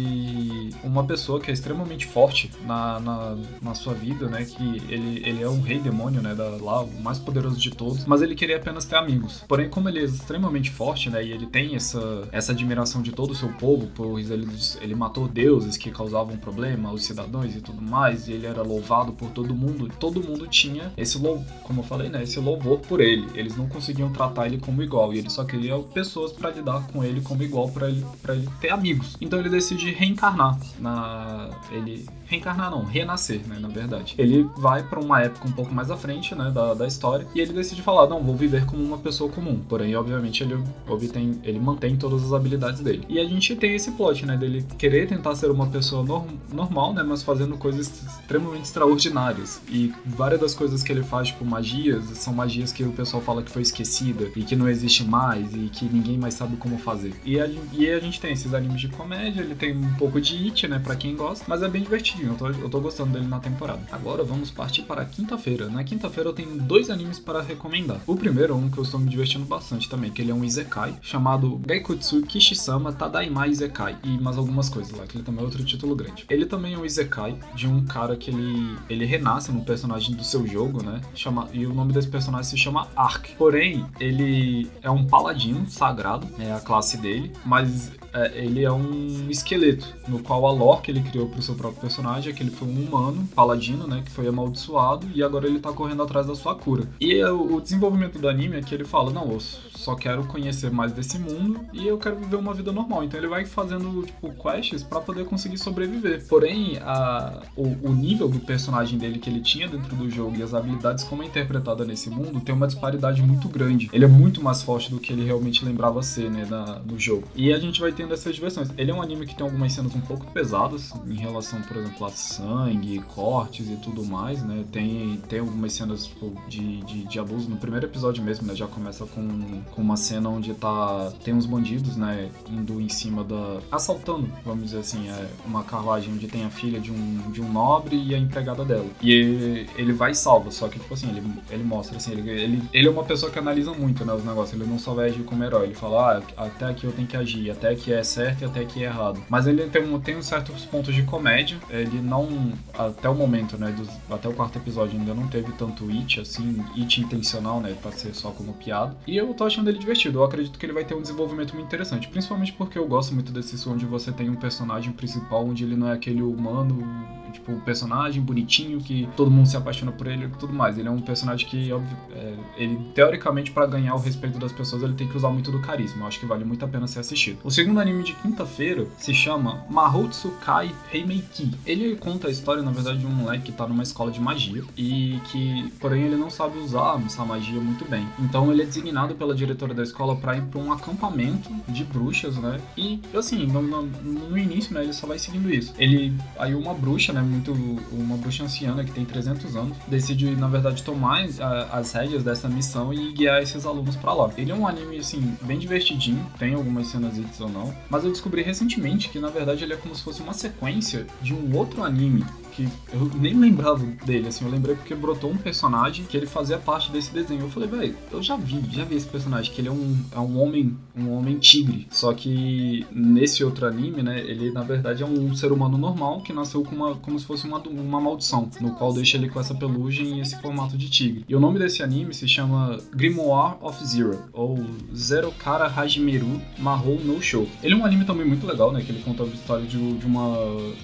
uma 0.84 1.03
pessoa 1.06 1.40
que 1.40 1.50
é 1.50 1.54
extremamente 1.54 2.06
forte 2.06 2.52
na, 2.66 3.00
na, 3.00 3.38
na 3.62 3.74
sua 3.74 3.94
vida, 3.94 4.28
né? 4.28 4.46
Que 4.46 4.82
ele, 4.90 5.22
ele 5.26 5.42
é 5.42 5.50
um 5.50 5.62
rei 5.62 5.80
demônio, 5.80 6.22
né? 6.22 6.36
Da, 6.36 6.50
lá, 6.50 6.84
o 6.84 7.02
mais 7.02 7.20
poderoso 7.20 7.60
de 7.60 7.72
todos, 7.72 8.06
mas 8.06 8.22
ele 8.22 8.36
queria 8.36 8.58
apenas 8.58 8.86
ter 8.86 8.96
amigos. 8.96 9.44
Porém, 9.48 9.70
como 9.70 9.90
ele 9.90 10.00
é 10.00 10.04
extremamente 10.04 10.70
forte, 10.70 11.10
né? 11.10 11.24
E 11.26 11.32
ele 11.32 11.48
tem 11.48 11.76
essa, 11.76 12.28
essa 12.32 12.52
admiração 12.52 13.02
de 13.02 13.12
todo 13.12 13.32
o 13.32 13.36
seu 13.36 13.50
povo, 13.54 13.90
pois 13.96 14.30
ele, 14.30 14.48
ele 14.82 14.96
matou 14.96 15.28
deuses 15.28 15.78
que 15.78 15.92
causavam 15.92 16.38
problema 16.38 16.90
aos 16.90 17.04
cidadãos 17.04 17.56
e 17.56 17.62
tudo 17.62 17.82
mais, 17.82 18.28
e 18.28 18.34
ele 18.34 18.46
era 18.46 18.62
louvado 18.62 19.14
por 19.14 19.30
todo 19.32 19.56
mundo. 19.56 19.90
Todo 20.00 20.24
mundo 20.24 20.48
tinha 20.48 20.92
esse 20.98 21.18
louvor, 21.18 21.46
como 21.64 21.82
eu 21.82 21.84
falei, 21.84 22.10
né, 22.10 22.24
esse 22.24 22.40
louvor 22.40 22.80
por 22.80 23.02
ele. 23.02 23.28
Eles 23.34 23.56
não 23.58 23.68
conseguiam 23.68 24.12
tratar 24.12 24.48
ele 24.48 24.60
como 24.60 24.82
igual 24.82 25.14
e 25.14 25.18
ele 25.18 25.30
só 25.30 25.44
queria 25.44 25.78
pessoas 25.80 26.32
para 26.32 26.52
lidar 26.52 26.88
com 26.88 27.04
ele 27.04 27.22
como 27.22 27.44
igual 27.44 27.70
para 27.70 27.90
ele 27.90 28.04
ele 28.34 28.50
ter 28.60 28.70
amigos. 28.70 29.18
Então 29.22 29.40
ele 29.40 29.50
decide 29.50 29.92
reencarnar 29.92 30.58
na 30.84 31.50
ele 31.72 32.06
reencarnar 32.26 32.70
não, 32.72 32.84
renascer, 32.84 33.42
né, 33.48 33.58
na 33.60 33.68
verdade. 33.68 34.16
Ele 34.18 34.48
vai 34.58 34.84
para 34.84 35.00
uma 35.00 35.22
época 35.22 35.48
um 35.48 35.52
pouco 35.52 35.74
mais 35.74 35.90
à 35.90 35.98
frente, 35.98 36.36
né, 36.36 36.52
da, 36.52 36.74
da 36.74 36.88
história, 36.88 37.28
e 37.34 37.40
ele 37.40 37.54
decide 37.54 37.82
falar, 37.82 38.08
não, 38.08 38.22
vou 38.24 38.36
viver 38.36 38.66
como 38.66 38.84
uma 38.84 38.98
pessoa 38.98 39.30
comum. 39.32 39.62
Porém, 39.70 39.96
obviamente, 39.96 40.44
ele 40.44 40.62
obtém, 40.88 41.40
ele 41.44 41.60
mantém 41.60 41.96
todas 41.96 42.24
as 42.24 42.34
habilidades 42.34 42.82
dele. 42.82 43.06
E 43.08 43.20
a 43.20 43.26
gente 43.26 43.56
tem 43.56 43.76
esse 43.76 43.92
plot, 43.92 44.26
né, 44.26 44.36
dele 44.36 44.66
querer 44.78 45.08
tentar 45.08 45.36
ser 45.36 45.50
uma 45.52 45.68
pessoa 45.68 46.04
norm 46.04 46.28
normal, 46.52 46.94
né, 46.94 47.04
mas 47.04 47.24
fazendo 47.24 47.58
coisas 47.58 47.88
extremamente 48.04 48.66
extraordinárias. 48.66 49.62
E 49.70 49.94
várias 50.06 50.42
das 50.42 50.56
coisas 50.56 50.84
que 50.84 50.92
ele 50.92 51.04
faz, 51.04 51.28
tipo 51.28 51.46
magias, 51.46 52.06
são 52.18 52.34
magias 52.34 52.72
que 52.72 52.84
o 52.84 52.92
pessoal 52.92 53.22
fala 53.22 53.44
que 53.44 53.52
foi 53.52 53.62
esquecida 53.62 54.30
e 54.36 54.44
que 54.44 54.56
não 54.56 54.68
existe 54.68 55.04
mais 55.04 55.54
e 55.54 55.70
que 55.70 55.86
ninguém 55.86 56.18
mais 56.18 56.34
sabe 56.34 56.58
como 56.58 56.78
fazer. 56.78 57.14
E 57.24 57.40
a, 57.40 57.48
e 57.72 57.90
a 57.90 58.00
gente 58.00 58.20
tem 58.20 58.34
esses 58.34 58.54
animes 58.54 58.82
de 58.82 58.88
comédia, 58.88 59.42
ele 59.42 59.56
tem 59.56 59.76
um 59.78 59.94
pouco 59.96 60.20
de 60.20 60.36
it, 60.46 60.68
né, 60.68 60.73
para 60.80 60.96
quem 60.96 61.16
gosta, 61.16 61.46
mas 61.48 61.62
é 61.62 61.68
bem 61.68 61.82
divertido 61.82 62.24
eu 62.24 62.36
tô, 62.36 62.48
eu 62.48 62.70
tô 62.70 62.80
gostando 62.80 63.14
dele 63.14 63.28
na 63.28 63.40
temporada. 63.40 63.82
Agora 63.92 64.24
vamos 64.24 64.52
partir 64.52 64.84
para 64.84 65.06
quinta-feira. 65.06 65.70
Na 65.70 65.84
quinta-feira 65.84 66.30
eu 66.30 66.34
tenho 66.34 66.60
dois 66.62 66.90
animes 66.90 67.20
para 67.20 67.42
recomendar. 67.42 68.00
O 68.06 68.16
primeiro 68.16 68.56
um 68.56 68.70
que 68.70 68.78
eu 68.78 68.84
estou 68.84 69.00
me 69.00 69.10
divertindo 69.10 69.46
bastante 69.46 69.90
também, 69.90 70.12
que 70.12 70.22
ele 70.22 70.32
é 70.32 70.34
um 70.34 70.44
Izekai, 70.44 70.96
chamado 71.02 71.58
Gaikutsu 71.66 72.22
Kishisama 72.24 72.94
Tadaima 72.94 73.48
Izekai, 73.48 73.98
e 74.04 74.18
mais 74.20 74.38
algumas 74.38 74.70
coisas 74.70 74.98
lá, 74.98 75.06
que 75.06 75.18
ele 75.18 75.24
também 75.24 75.42
é 75.42 75.44
outro 75.44 75.64
título 75.64 75.96
grande. 75.96 76.26
Ele 76.30 76.46
também 76.46 76.74
é 76.74 76.78
um 76.78 76.86
Izekai 76.86 77.38
de 77.56 77.68
um 77.68 77.84
cara 77.86 78.16
que 78.16 78.30
ele, 78.30 78.78
ele 78.90 79.06
renasce 79.06 79.52
no 79.52 79.64
personagem 79.64 80.16
do 80.16 80.24
seu 80.24 80.46
jogo, 80.48 80.84
né? 80.84 81.02
Chama, 81.14 81.50
e 81.54 81.66
o 81.66 81.74
nome 81.74 81.94
desse 81.94 82.08
personagem 82.08 82.50
se 82.50 82.58
chama 82.58 82.88
Ark. 82.96 83.36
Porém, 83.38 83.86
ele 84.00 84.70
é 84.82 84.90
um 84.90 85.06
paladino 85.06 85.70
sagrado, 85.70 86.28
é 86.40 86.52
a 86.52 86.60
classe 86.60 86.98
dele, 86.98 87.32
mas 87.46 87.92
é, 88.14 88.32
ele 88.36 88.64
é 88.64 88.72
um 88.72 89.28
esqueleto, 89.30 89.94
no 90.08 90.20
qual 90.20 90.46
a 90.46 90.52
lore 90.52 90.82
que 90.82 90.92
ele 90.92 91.02
criou 91.02 91.28
para 91.28 91.40
o 91.40 91.42
seu 91.42 91.56
próprio 91.56 91.82
personagem 91.82 92.32
é 92.32 92.36
que 92.36 92.44
ele 92.44 92.52
foi 92.52 92.68
um 92.68 92.84
humano, 92.84 93.28
paladino, 93.36 93.88
né, 93.88 94.02
que 94.06 94.12
foi 94.12 94.28
amaldiçoado 94.28 95.08
e 95.14 95.24
agora 95.24 95.48
ele 95.48 95.60
tá 95.60 95.72
correndo 95.72 96.04
atrás 96.04 96.28
da 96.28 96.36
sua 96.36 96.56
cura. 96.56 96.88
E 97.00 97.16
é, 97.16 97.30
o 97.30 97.60
desenvolvimento 97.60 98.20
do 98.20 98.28
anime 98.28 98.58
é 98.58 98.62
que 98.62 98.74
ele 98.74 98.86
fala, 98.86 99.12
não, 99.12 99.32
eu 99.32 99.40
só 99.84 99.96
quero 99.96 100.24
conhecer 100.26 100.72
mais 100.72 100.92
desse 100.92 101.20
mundo 101.20 101.60
e 101.74 101.86
eu 101.88 101.98
quero 101.98 102.16
viver 102.16 102.38
uma 102.38 102.54
vida 102.54 102.72
normal. 102.72 103.04
Então 103.04 103.20
ele 103.20 103.28
vai 103.28 103.46
fazendo, 103.46 104.04
tipo, 104.04 104.32
quests 104.32 104.84
para 104.84 105.02
poder 105.02 105.26
conseguir 105.26 105.58
sobreviver. 105.58 106.26
Porém, 106.28 106.78
a, 106.82 107.42
o, 107.56 107.90
o, 107.90 107.94
nível 107.94 108.30
do 108.30 108.40
personagem 108.40 108.98
dele 108.98 109.20
que 109.20 109.30
ele 109.30 109.42
tinha 109.42 109.68
dentro 109.68 109.96
do 109.96 110.10
jogo 110.10 110.38
e 110.38 110.44
as 110.44 110.54
habilidades 110.54 111.04
como 111.04 111.24
é 111.24 111.26
interpretada 111.26 111.84
nesse 111.86 112.10
mundo 112.10 112.40
tem 112.40 112.56
uma 112.56 112.68
disparidade 112.68 113.22
muito 113.22 113.50
grande. 113.50 113.90
Ele 113.92 114.06
é 114.06 114.08
muito 114.08 114.42
mais 114.42 114.62
forte 114.62 114.90
do 114.90 115.00
que 115.00 115.12
ele 115.12 115.26
realmente 115.26 115.66
lembrava 115.66 116.02
ser, 116.02 116.30
né, 116.30 116.48
na, 116.50 116.80
no 116.80 116.98
jogo. 116.98 117.28
E 117.36 117.52
a 117.52 117.60
gente 117.60 117.82
vai 117.82 117.92
ter 117.92 118.03
tendo 118.04 118.14
essas. 118.14 118.70
Ele 118.78 118.92
é 118.92 118.94
um 118.94 119.02
anime 119.02 119.26
que 119.26 119.36
tem 119.36 119.46
algumas 119.46 119.72
cenas 119.74 119.96
um 119.96 120.02
pouco 120.02 120.26
pesadas 120.32 120.94
em 121.08 121.16
relação, 121.16 121.62
por 121.62 121.78
exemplo, 121.78 122.06
a 122.06 122.10
sangue, 122.10 123.00
cortes 123.16 123.70
e 123.70 123.76
tudo 123.78 124.04
mais, 124.04 124.44
né? 124.44 124.64
Tem, 124.72 125.22
tem 125.30 125.40
algumas 125.40 125.74
cenas 125.74 126.08
tipo, 126.08 126.34
de, 126.48 126.82
de, 126.82 127.04
de, 127.06 127.20
abuso. 127.20 127.50
No 127.50 127.58
primeiro 127.58 127.86
episódio 127.86 128.24
mesmo, 128.24 128.48
né? 128.48 128.56
Já 128.56 128.68
começa 128.68 129.06
com, 129.06 129.62
com 129.72 129.82
uma 129.82 129.98
cena 129.98 130.30
onde 130.30 130.54
tá. 130.54 131.12
Tem 131.24 131.34
uns 131.34 131.46
bandidos, 131.46 131.96
né? 131.96 132.30
Indo 132.50 132.82
em 132.82 132.90
cima 132.90 133.24
da. 133.24 133.60
assaltando, 133.72 134.30
vamos 134.46 134.66
dizer 134.66 134.80
assim, 134.80 135.10
é 135.10 135.28
uma 135.46 135.64
carruagem 135.64 136.14
onde 136.14 136.28
tem 136.28 136.44
a 136.44 136.50
filha 136.50 136.80
de 136.80 136.92
um, 136.92 137.32
de 137.32 137.42
um 137.42 137.52
nobre 137.52 137.96
e 137.96 138.14
a 138.14 138.18
empregada 138.18 138.66
dela. 138.66 138.88
E 139.02 139.12
ele, 139.12 139.70
ele 139.78 139.94
vai 139.94 140.12
e 140.12 140.16
salva, 140.16 140.52
só 140.52 140.68
que, 140.68 140.80
tipo 140.80 140.94
assim, 140.94 141.10
ele, 141.10 141.24
ele 141.50 141.64
mostra 141.64 141.98
assim, 141.98 142.12
ele, 142.12 142.30
ele, 142.30 142.64
ele 142.74 142.88
é 142.88 142.92
uma 142.92 143.04
pessoa 143.04 143.32
que 143.32 143.40
analisa 143.40 143.72
muito, 143.74 144.06
né? 144.06 144.14
Os 144.14 144.24
negócios. 144.24 144.60
Ele 144.60 144.70
não 144.70 144.78
só 144.78 144.94
vai 144.94 145.08
agir 145.08 145.24
como 145.24 145.44
herói. 145.44 145.68
Ele 145.68 145.76
fala, 145.76 146.18
ah, 146.38 146.46
até 146.46 146.66
aqui 146.66 146.86
eu 146.86 146.92
tenho 146.92 147.08
que 147.08 147.18
agir, 147.18 147.50
até 147.52 147.70
aqui 147.70 147.93
é 147.94 148.04
certo 148.04 148.42
e 148.42 148.46
até 148.46 148.66
que 148.66 148.84
é 148.84 148.88
errado. 148.88 149.22
Mas 149.30 149.48
ele 149.48 149.68
tem, 149.68 149.84
um, 149.84 150.00
tem 150.00 150.22
certos 150.22 150.66
pontos 150.66 150.94
de 150.94 151.04
comédia. 151.04 151.58
Ele 151.70 152.02
não, 152.02 152.52
até 152.78 153.10
o 153.10 153.16
momento, 153.16 153.58
né, 153.58 153.72
dos, 153.72 153.90
até 154.10 154.28
o 154.28 154.34
quarto 154.34 154.58
episódio 154.58 155.00
ainda 155.00 155.14
não 155.14 155.28
teve 155.28 155.52
tanto 155.54 155.90
it, 155.90 156.20
assim, 156.20 156.64
it 156.78 157.02
intencional, 157.02 157.60
né, 157.62 157.76
pra 157.82 157.92
ser 157.92 158.14
só 158.14 158.32
como 158.32 158.54
piada. 158.54 158.96
E 159.08 159.18
eu 159.18 159.34
tô 159.34 159.46
achando 159.46 159.70
ele 159.70 159.80
divertido. 159.80 160.20
Eu 160.20 160.24
acredito 160.24 160.58
que 160.58 160.66
ele 160.66 160.74
vai 160.74 160.84
ter 160.84 160.96
um 160.96 161.02
desenvolvimento 161.02 161.54
muito 161.54 161.68
interessante. 161.68 162.08
Principalmente 162.08 162.54
porque 162.54 162.78
eu 162.78 162.88
gosto 162.88 163.14
muito 163.14 163.32
desse 163.32 163.54
onde 163.70 163.86
você 163.86 164.12
tem 164.12 164.30
um 164.30 164.36
personagem 164.36 164.92
principal 164.92 165.46
onde 165.46 165.64
ele 165.64 165.76
não 165.76 165.88
é 165.88 165.94
aquele 165.94 166.22
humano 166.22 166.84
tipo, 167.34 167.52
um 167.52 167.60
personagem 167.60 168.22
bonitinho 168.22 168.80
que 168.80 169.08
todo 169.18 169.30
mundo 169.30 169.48
se 169.48 169.58
apaixona 169.58 169.92
por 169.92 170.08
ele 170.08 170.26
e 170.26 170.30
tudo 170.30 170.54
mais. 170.54 170.78
Ele 170.78 170.88
é 170.88 170.92
um 170.92 171.02
personagem 171.02 171.48
que, 171.48 171.72
óbvio, 171.72 171.98
é, 172.16 172.36
ele, 172.58 172.80
teoricamente, 172.94 173.52
para 173.52 173.66
ganhar 173.66 173.96
o 173.96 174.00
respeito 174.00 174.40
das 174.40 174.52
pessoas, 174.52 174.84
ele 174.84 174.94
tem 174.94 175.08
que 175.08 175.18
usar 175.18 175.30
muito 175.30 175.52
do 175.52 175.60
carisma. 175.60 176.04
Eu 176.04 176.08
acho 176.08 176.20
que 176.20 176.26
vale 176.26 176.46
muito 176.46 176.64
a 176.64 176.68
pena 176.68 176.88
ser 176.88 177.00
assistido. 177.00 177.40
O 177.44 177.52
segundo 177.52 177.80
anime 177.80 178.04
de 178.04 178.14
quinta-feira 178.14 178.88
se 178.98 179.14
chama 179.14 179.66
Mahotsu 179.70 180.32
Kai 180.46 180.74
Heimeiki. 180.94 181.52
Ele 181.66 181.96
conta 181.96 182.28
a 182.28 182.32
história, 182.32 182.62
na 182.62 182.72
verdade, 182.72 183.00
de 183.00 183.06
um 183.06 183.12
moleque 183.12 183.46
que 183.46 183.52
tá 183.52 183.68
numa 183.68 183.84
escola 183.84 184.12
de 184.12 184.22
magia 184.22 184.64
e 184.78 185.20
que, 185.32 185.72
porém, 185.80 186.04
ele 186.04 186.16
não 186.16 186.30
sabe 186.30 186.58
usar 186.60 187.02
essa 187.06 187.26
magia 187.26 187.60
muito 187.60 187.84
bem. 187.90 188.08
Então, 188.20 188.52
ele 188.52 188.62
é 188.62 188.66
designado 188.66 189.16
pela 189.16 189.34
diretora 189.34 189.74
da 189.74 189.84
escola 189.84 190.16
para 190.16 190.38
ir 190.38 190.44
para 190.44 190.60
um 190.60 190.72
acampamento 190.72 191.50
de 191.68 191.84
bruxas, 191.84 192.38
né? 192.38 192.60
E, 192.78 193.00
assim, 193.14 193.48
no, 193.48 193.62
no, 193.62 193.84
no 193.84 194.38
início, 194.38 194.74
né, 194.74 194.84
ele 194.84 194.94
só 194.94 195.08
vai 195.08 195.18
seguindo 195.18 195.52
isso. 195.54 195.74
Ele, 195.78 196.14
aí 196.38 196.54
uma 196.54 196.74
bruxa, 196.74 197.12
né, 197.12 197.22
muito 197.24 197.54
uma 197.92 198.18
bruxa 198.18 198.44
anciana 198.44 198.84
que 198.84 198.92
tem 198.92 199.06
300 199.06 199.56
anos, 199.56 199.78
decide, 199.88 200.36
na 200.36 200.48
verdade, 200.48 200.84
tomar 200.84 201.26
as 201.72 201.92
rédeas 201.92 202.24
dessa 202.24 202.48
missão 202.48 202.94
e 202.94 203.14
guiar 203.14 203.42
esses 203.42 203.66
alunos 203.66 203.96
para 203.96 204.14
lá. 204.14 204.32
Ele 204.38 204.52
é 204.52 204.56
um 204.56 204.68
anime, 204.68 204.98
assim, 204.98 205.36
bem 205.42 205.58
divertidinho, 205.58 206.26
tem 206.38 206.54
algumas 206.54 206.88
cenas 206.88 207.14
ou 207.40 207.50
não, 207.50 207.74
mas 207.90 208.04
eu 208.04 208.12
descobri 208.12 208.42
recentemente 208.42 209.10
que, 209.10 209.20
na 209.20 209.30
verdade, 209.30 209.64
ele 209.64 209.74
é 209.74 209.78
como 209.78 209.96
se 209.96 210.04
fosse 210.04 210.22
uma 210.22 210.34
sequência 210.34 211.08
de 211.22 211.34
um 211.34 211.56
outro 211.56 211.84
anime 211.84 212.26
que 212.56 212.68
eu 212.94 213.10
nem 213.16 213.34
lembrava 213.34 213.86
dele, 214.06 214.28
assim, 214.28 214.46
eu 214.46 214.52
lembrei 214.52 214.76
porque 214.76 214.94
brotou 214.96 215.32
um 215.32 215.38
personagem 215.38 216.06
que 216.06 216.16
ele 216.16 216.26
fazia 216.26 216.58
parte 216.58 216.92
desse 216.92 217.12
desenho. 217.12 217.42
Eu 217.42 217.50
falei, 217.50 217.68
velho, 217.68 217.96
eu 218.12 218.22
já 218.22 218.36
vi, 218.36 218.62
já 218.72 218.84
vi 218.84 218.96
esse 218.96 219.08
personagem, 219.08 219.52
que 219.52 219.62
ele 219.62 219.68
é 219.68 219.72
um, 219.72 219.98
é 220.12 220.20
um 220.20 220.40
homem, 220.40 220.78
um 220.96 221.12
homem 221.12 221.38
tigre. 221.40 221.88
Só 221.92 222.14
que 222.14 222.86
nesse 222.92 223.44
outro 223.44 223.66
anime, 223.66 224.04
né, 224.04 224.20
ele 224.20 224.52
na 224.52 224.62
verdade 224.64 225.04
é 225.04 225.06
um 225.06 225.36
ser 225.36 225.52
humano 225.52 225.78
normal 225.78 226.22
que 226.22 226.32
nasceu 226.32 226.64
com 226.64 226.76
uma, 226.76 226.96
como 226.96 227.20
se 227.20 227.26
fosse 227.26 227.48
uma, 227.48 227.60
uma 227.60 228.00
maldição, 228.00 228.50
no 228.62 228.72
qual 228.72 228.94
deixa 228.94 229.18
ele 229.18 229.30
com 229.30 229.40
essa 229.40 229.56
pelugem 229.56 230.18
e 230.18 230.22
esse 230.22 230.40
formato 230.42 230.78
de 230.78 230.90
tigre. 230.90 231.26
E 231.28 231.36
o 231.36 231.40
nome 231.40 231.60
desse 231.60 231.82
anime 231.82 232.14
se 232.14 232.28
chama 232.28 232.78
Grimoire 232.94 233.56
of 233.62 233.84
Zero, 233.86 234.20
ou 234.32 234.64
Zero 234.96 235.32
Kara 235.32 235.66
Hajimeru 235.66 236.42
Mahou 236.58 237.00
no 237.00 237.22
Show. 237.22 237.48
Ele 237.62 237.74
é 237.74 237.78
um 237.78 237.86
anime 237.86 238.06
também 238.06 238.26
muito 238.26 238.46
legal, 238.46 238.72
né, 238.72 238.82
que 238.82 238.92
ele 238.92 239.02
conta 239.02 239.24
a 239.24 239.28
história 239.28 239.66
de, 239.66 239.78
de 239.78 240.06
uma, 240.06 240.36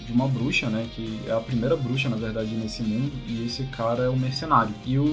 de 0.06 0.12
uma 0.12 0.28
bruxa, 0.28 0.70
né, 0.70 0.88
que 0.96 1.20
é 1.28 1.32
a 1.32 1.40
primeira 1.40 1.59
primeira 1.60 1.76
bruxa, 1.76 2.08
na 2.08 2.16
verdade, 2.16 2.56
nesse 2.56 2.82
mundo, 2.82 3.12
e 3.28 3.46
esse 3.46 3.64
cara 3.66 4.04
é 4.04 4.10
o 4.10 4.16
mercenário. 4.16 4.74
E 4.86 4.98
o. 4.98 5.06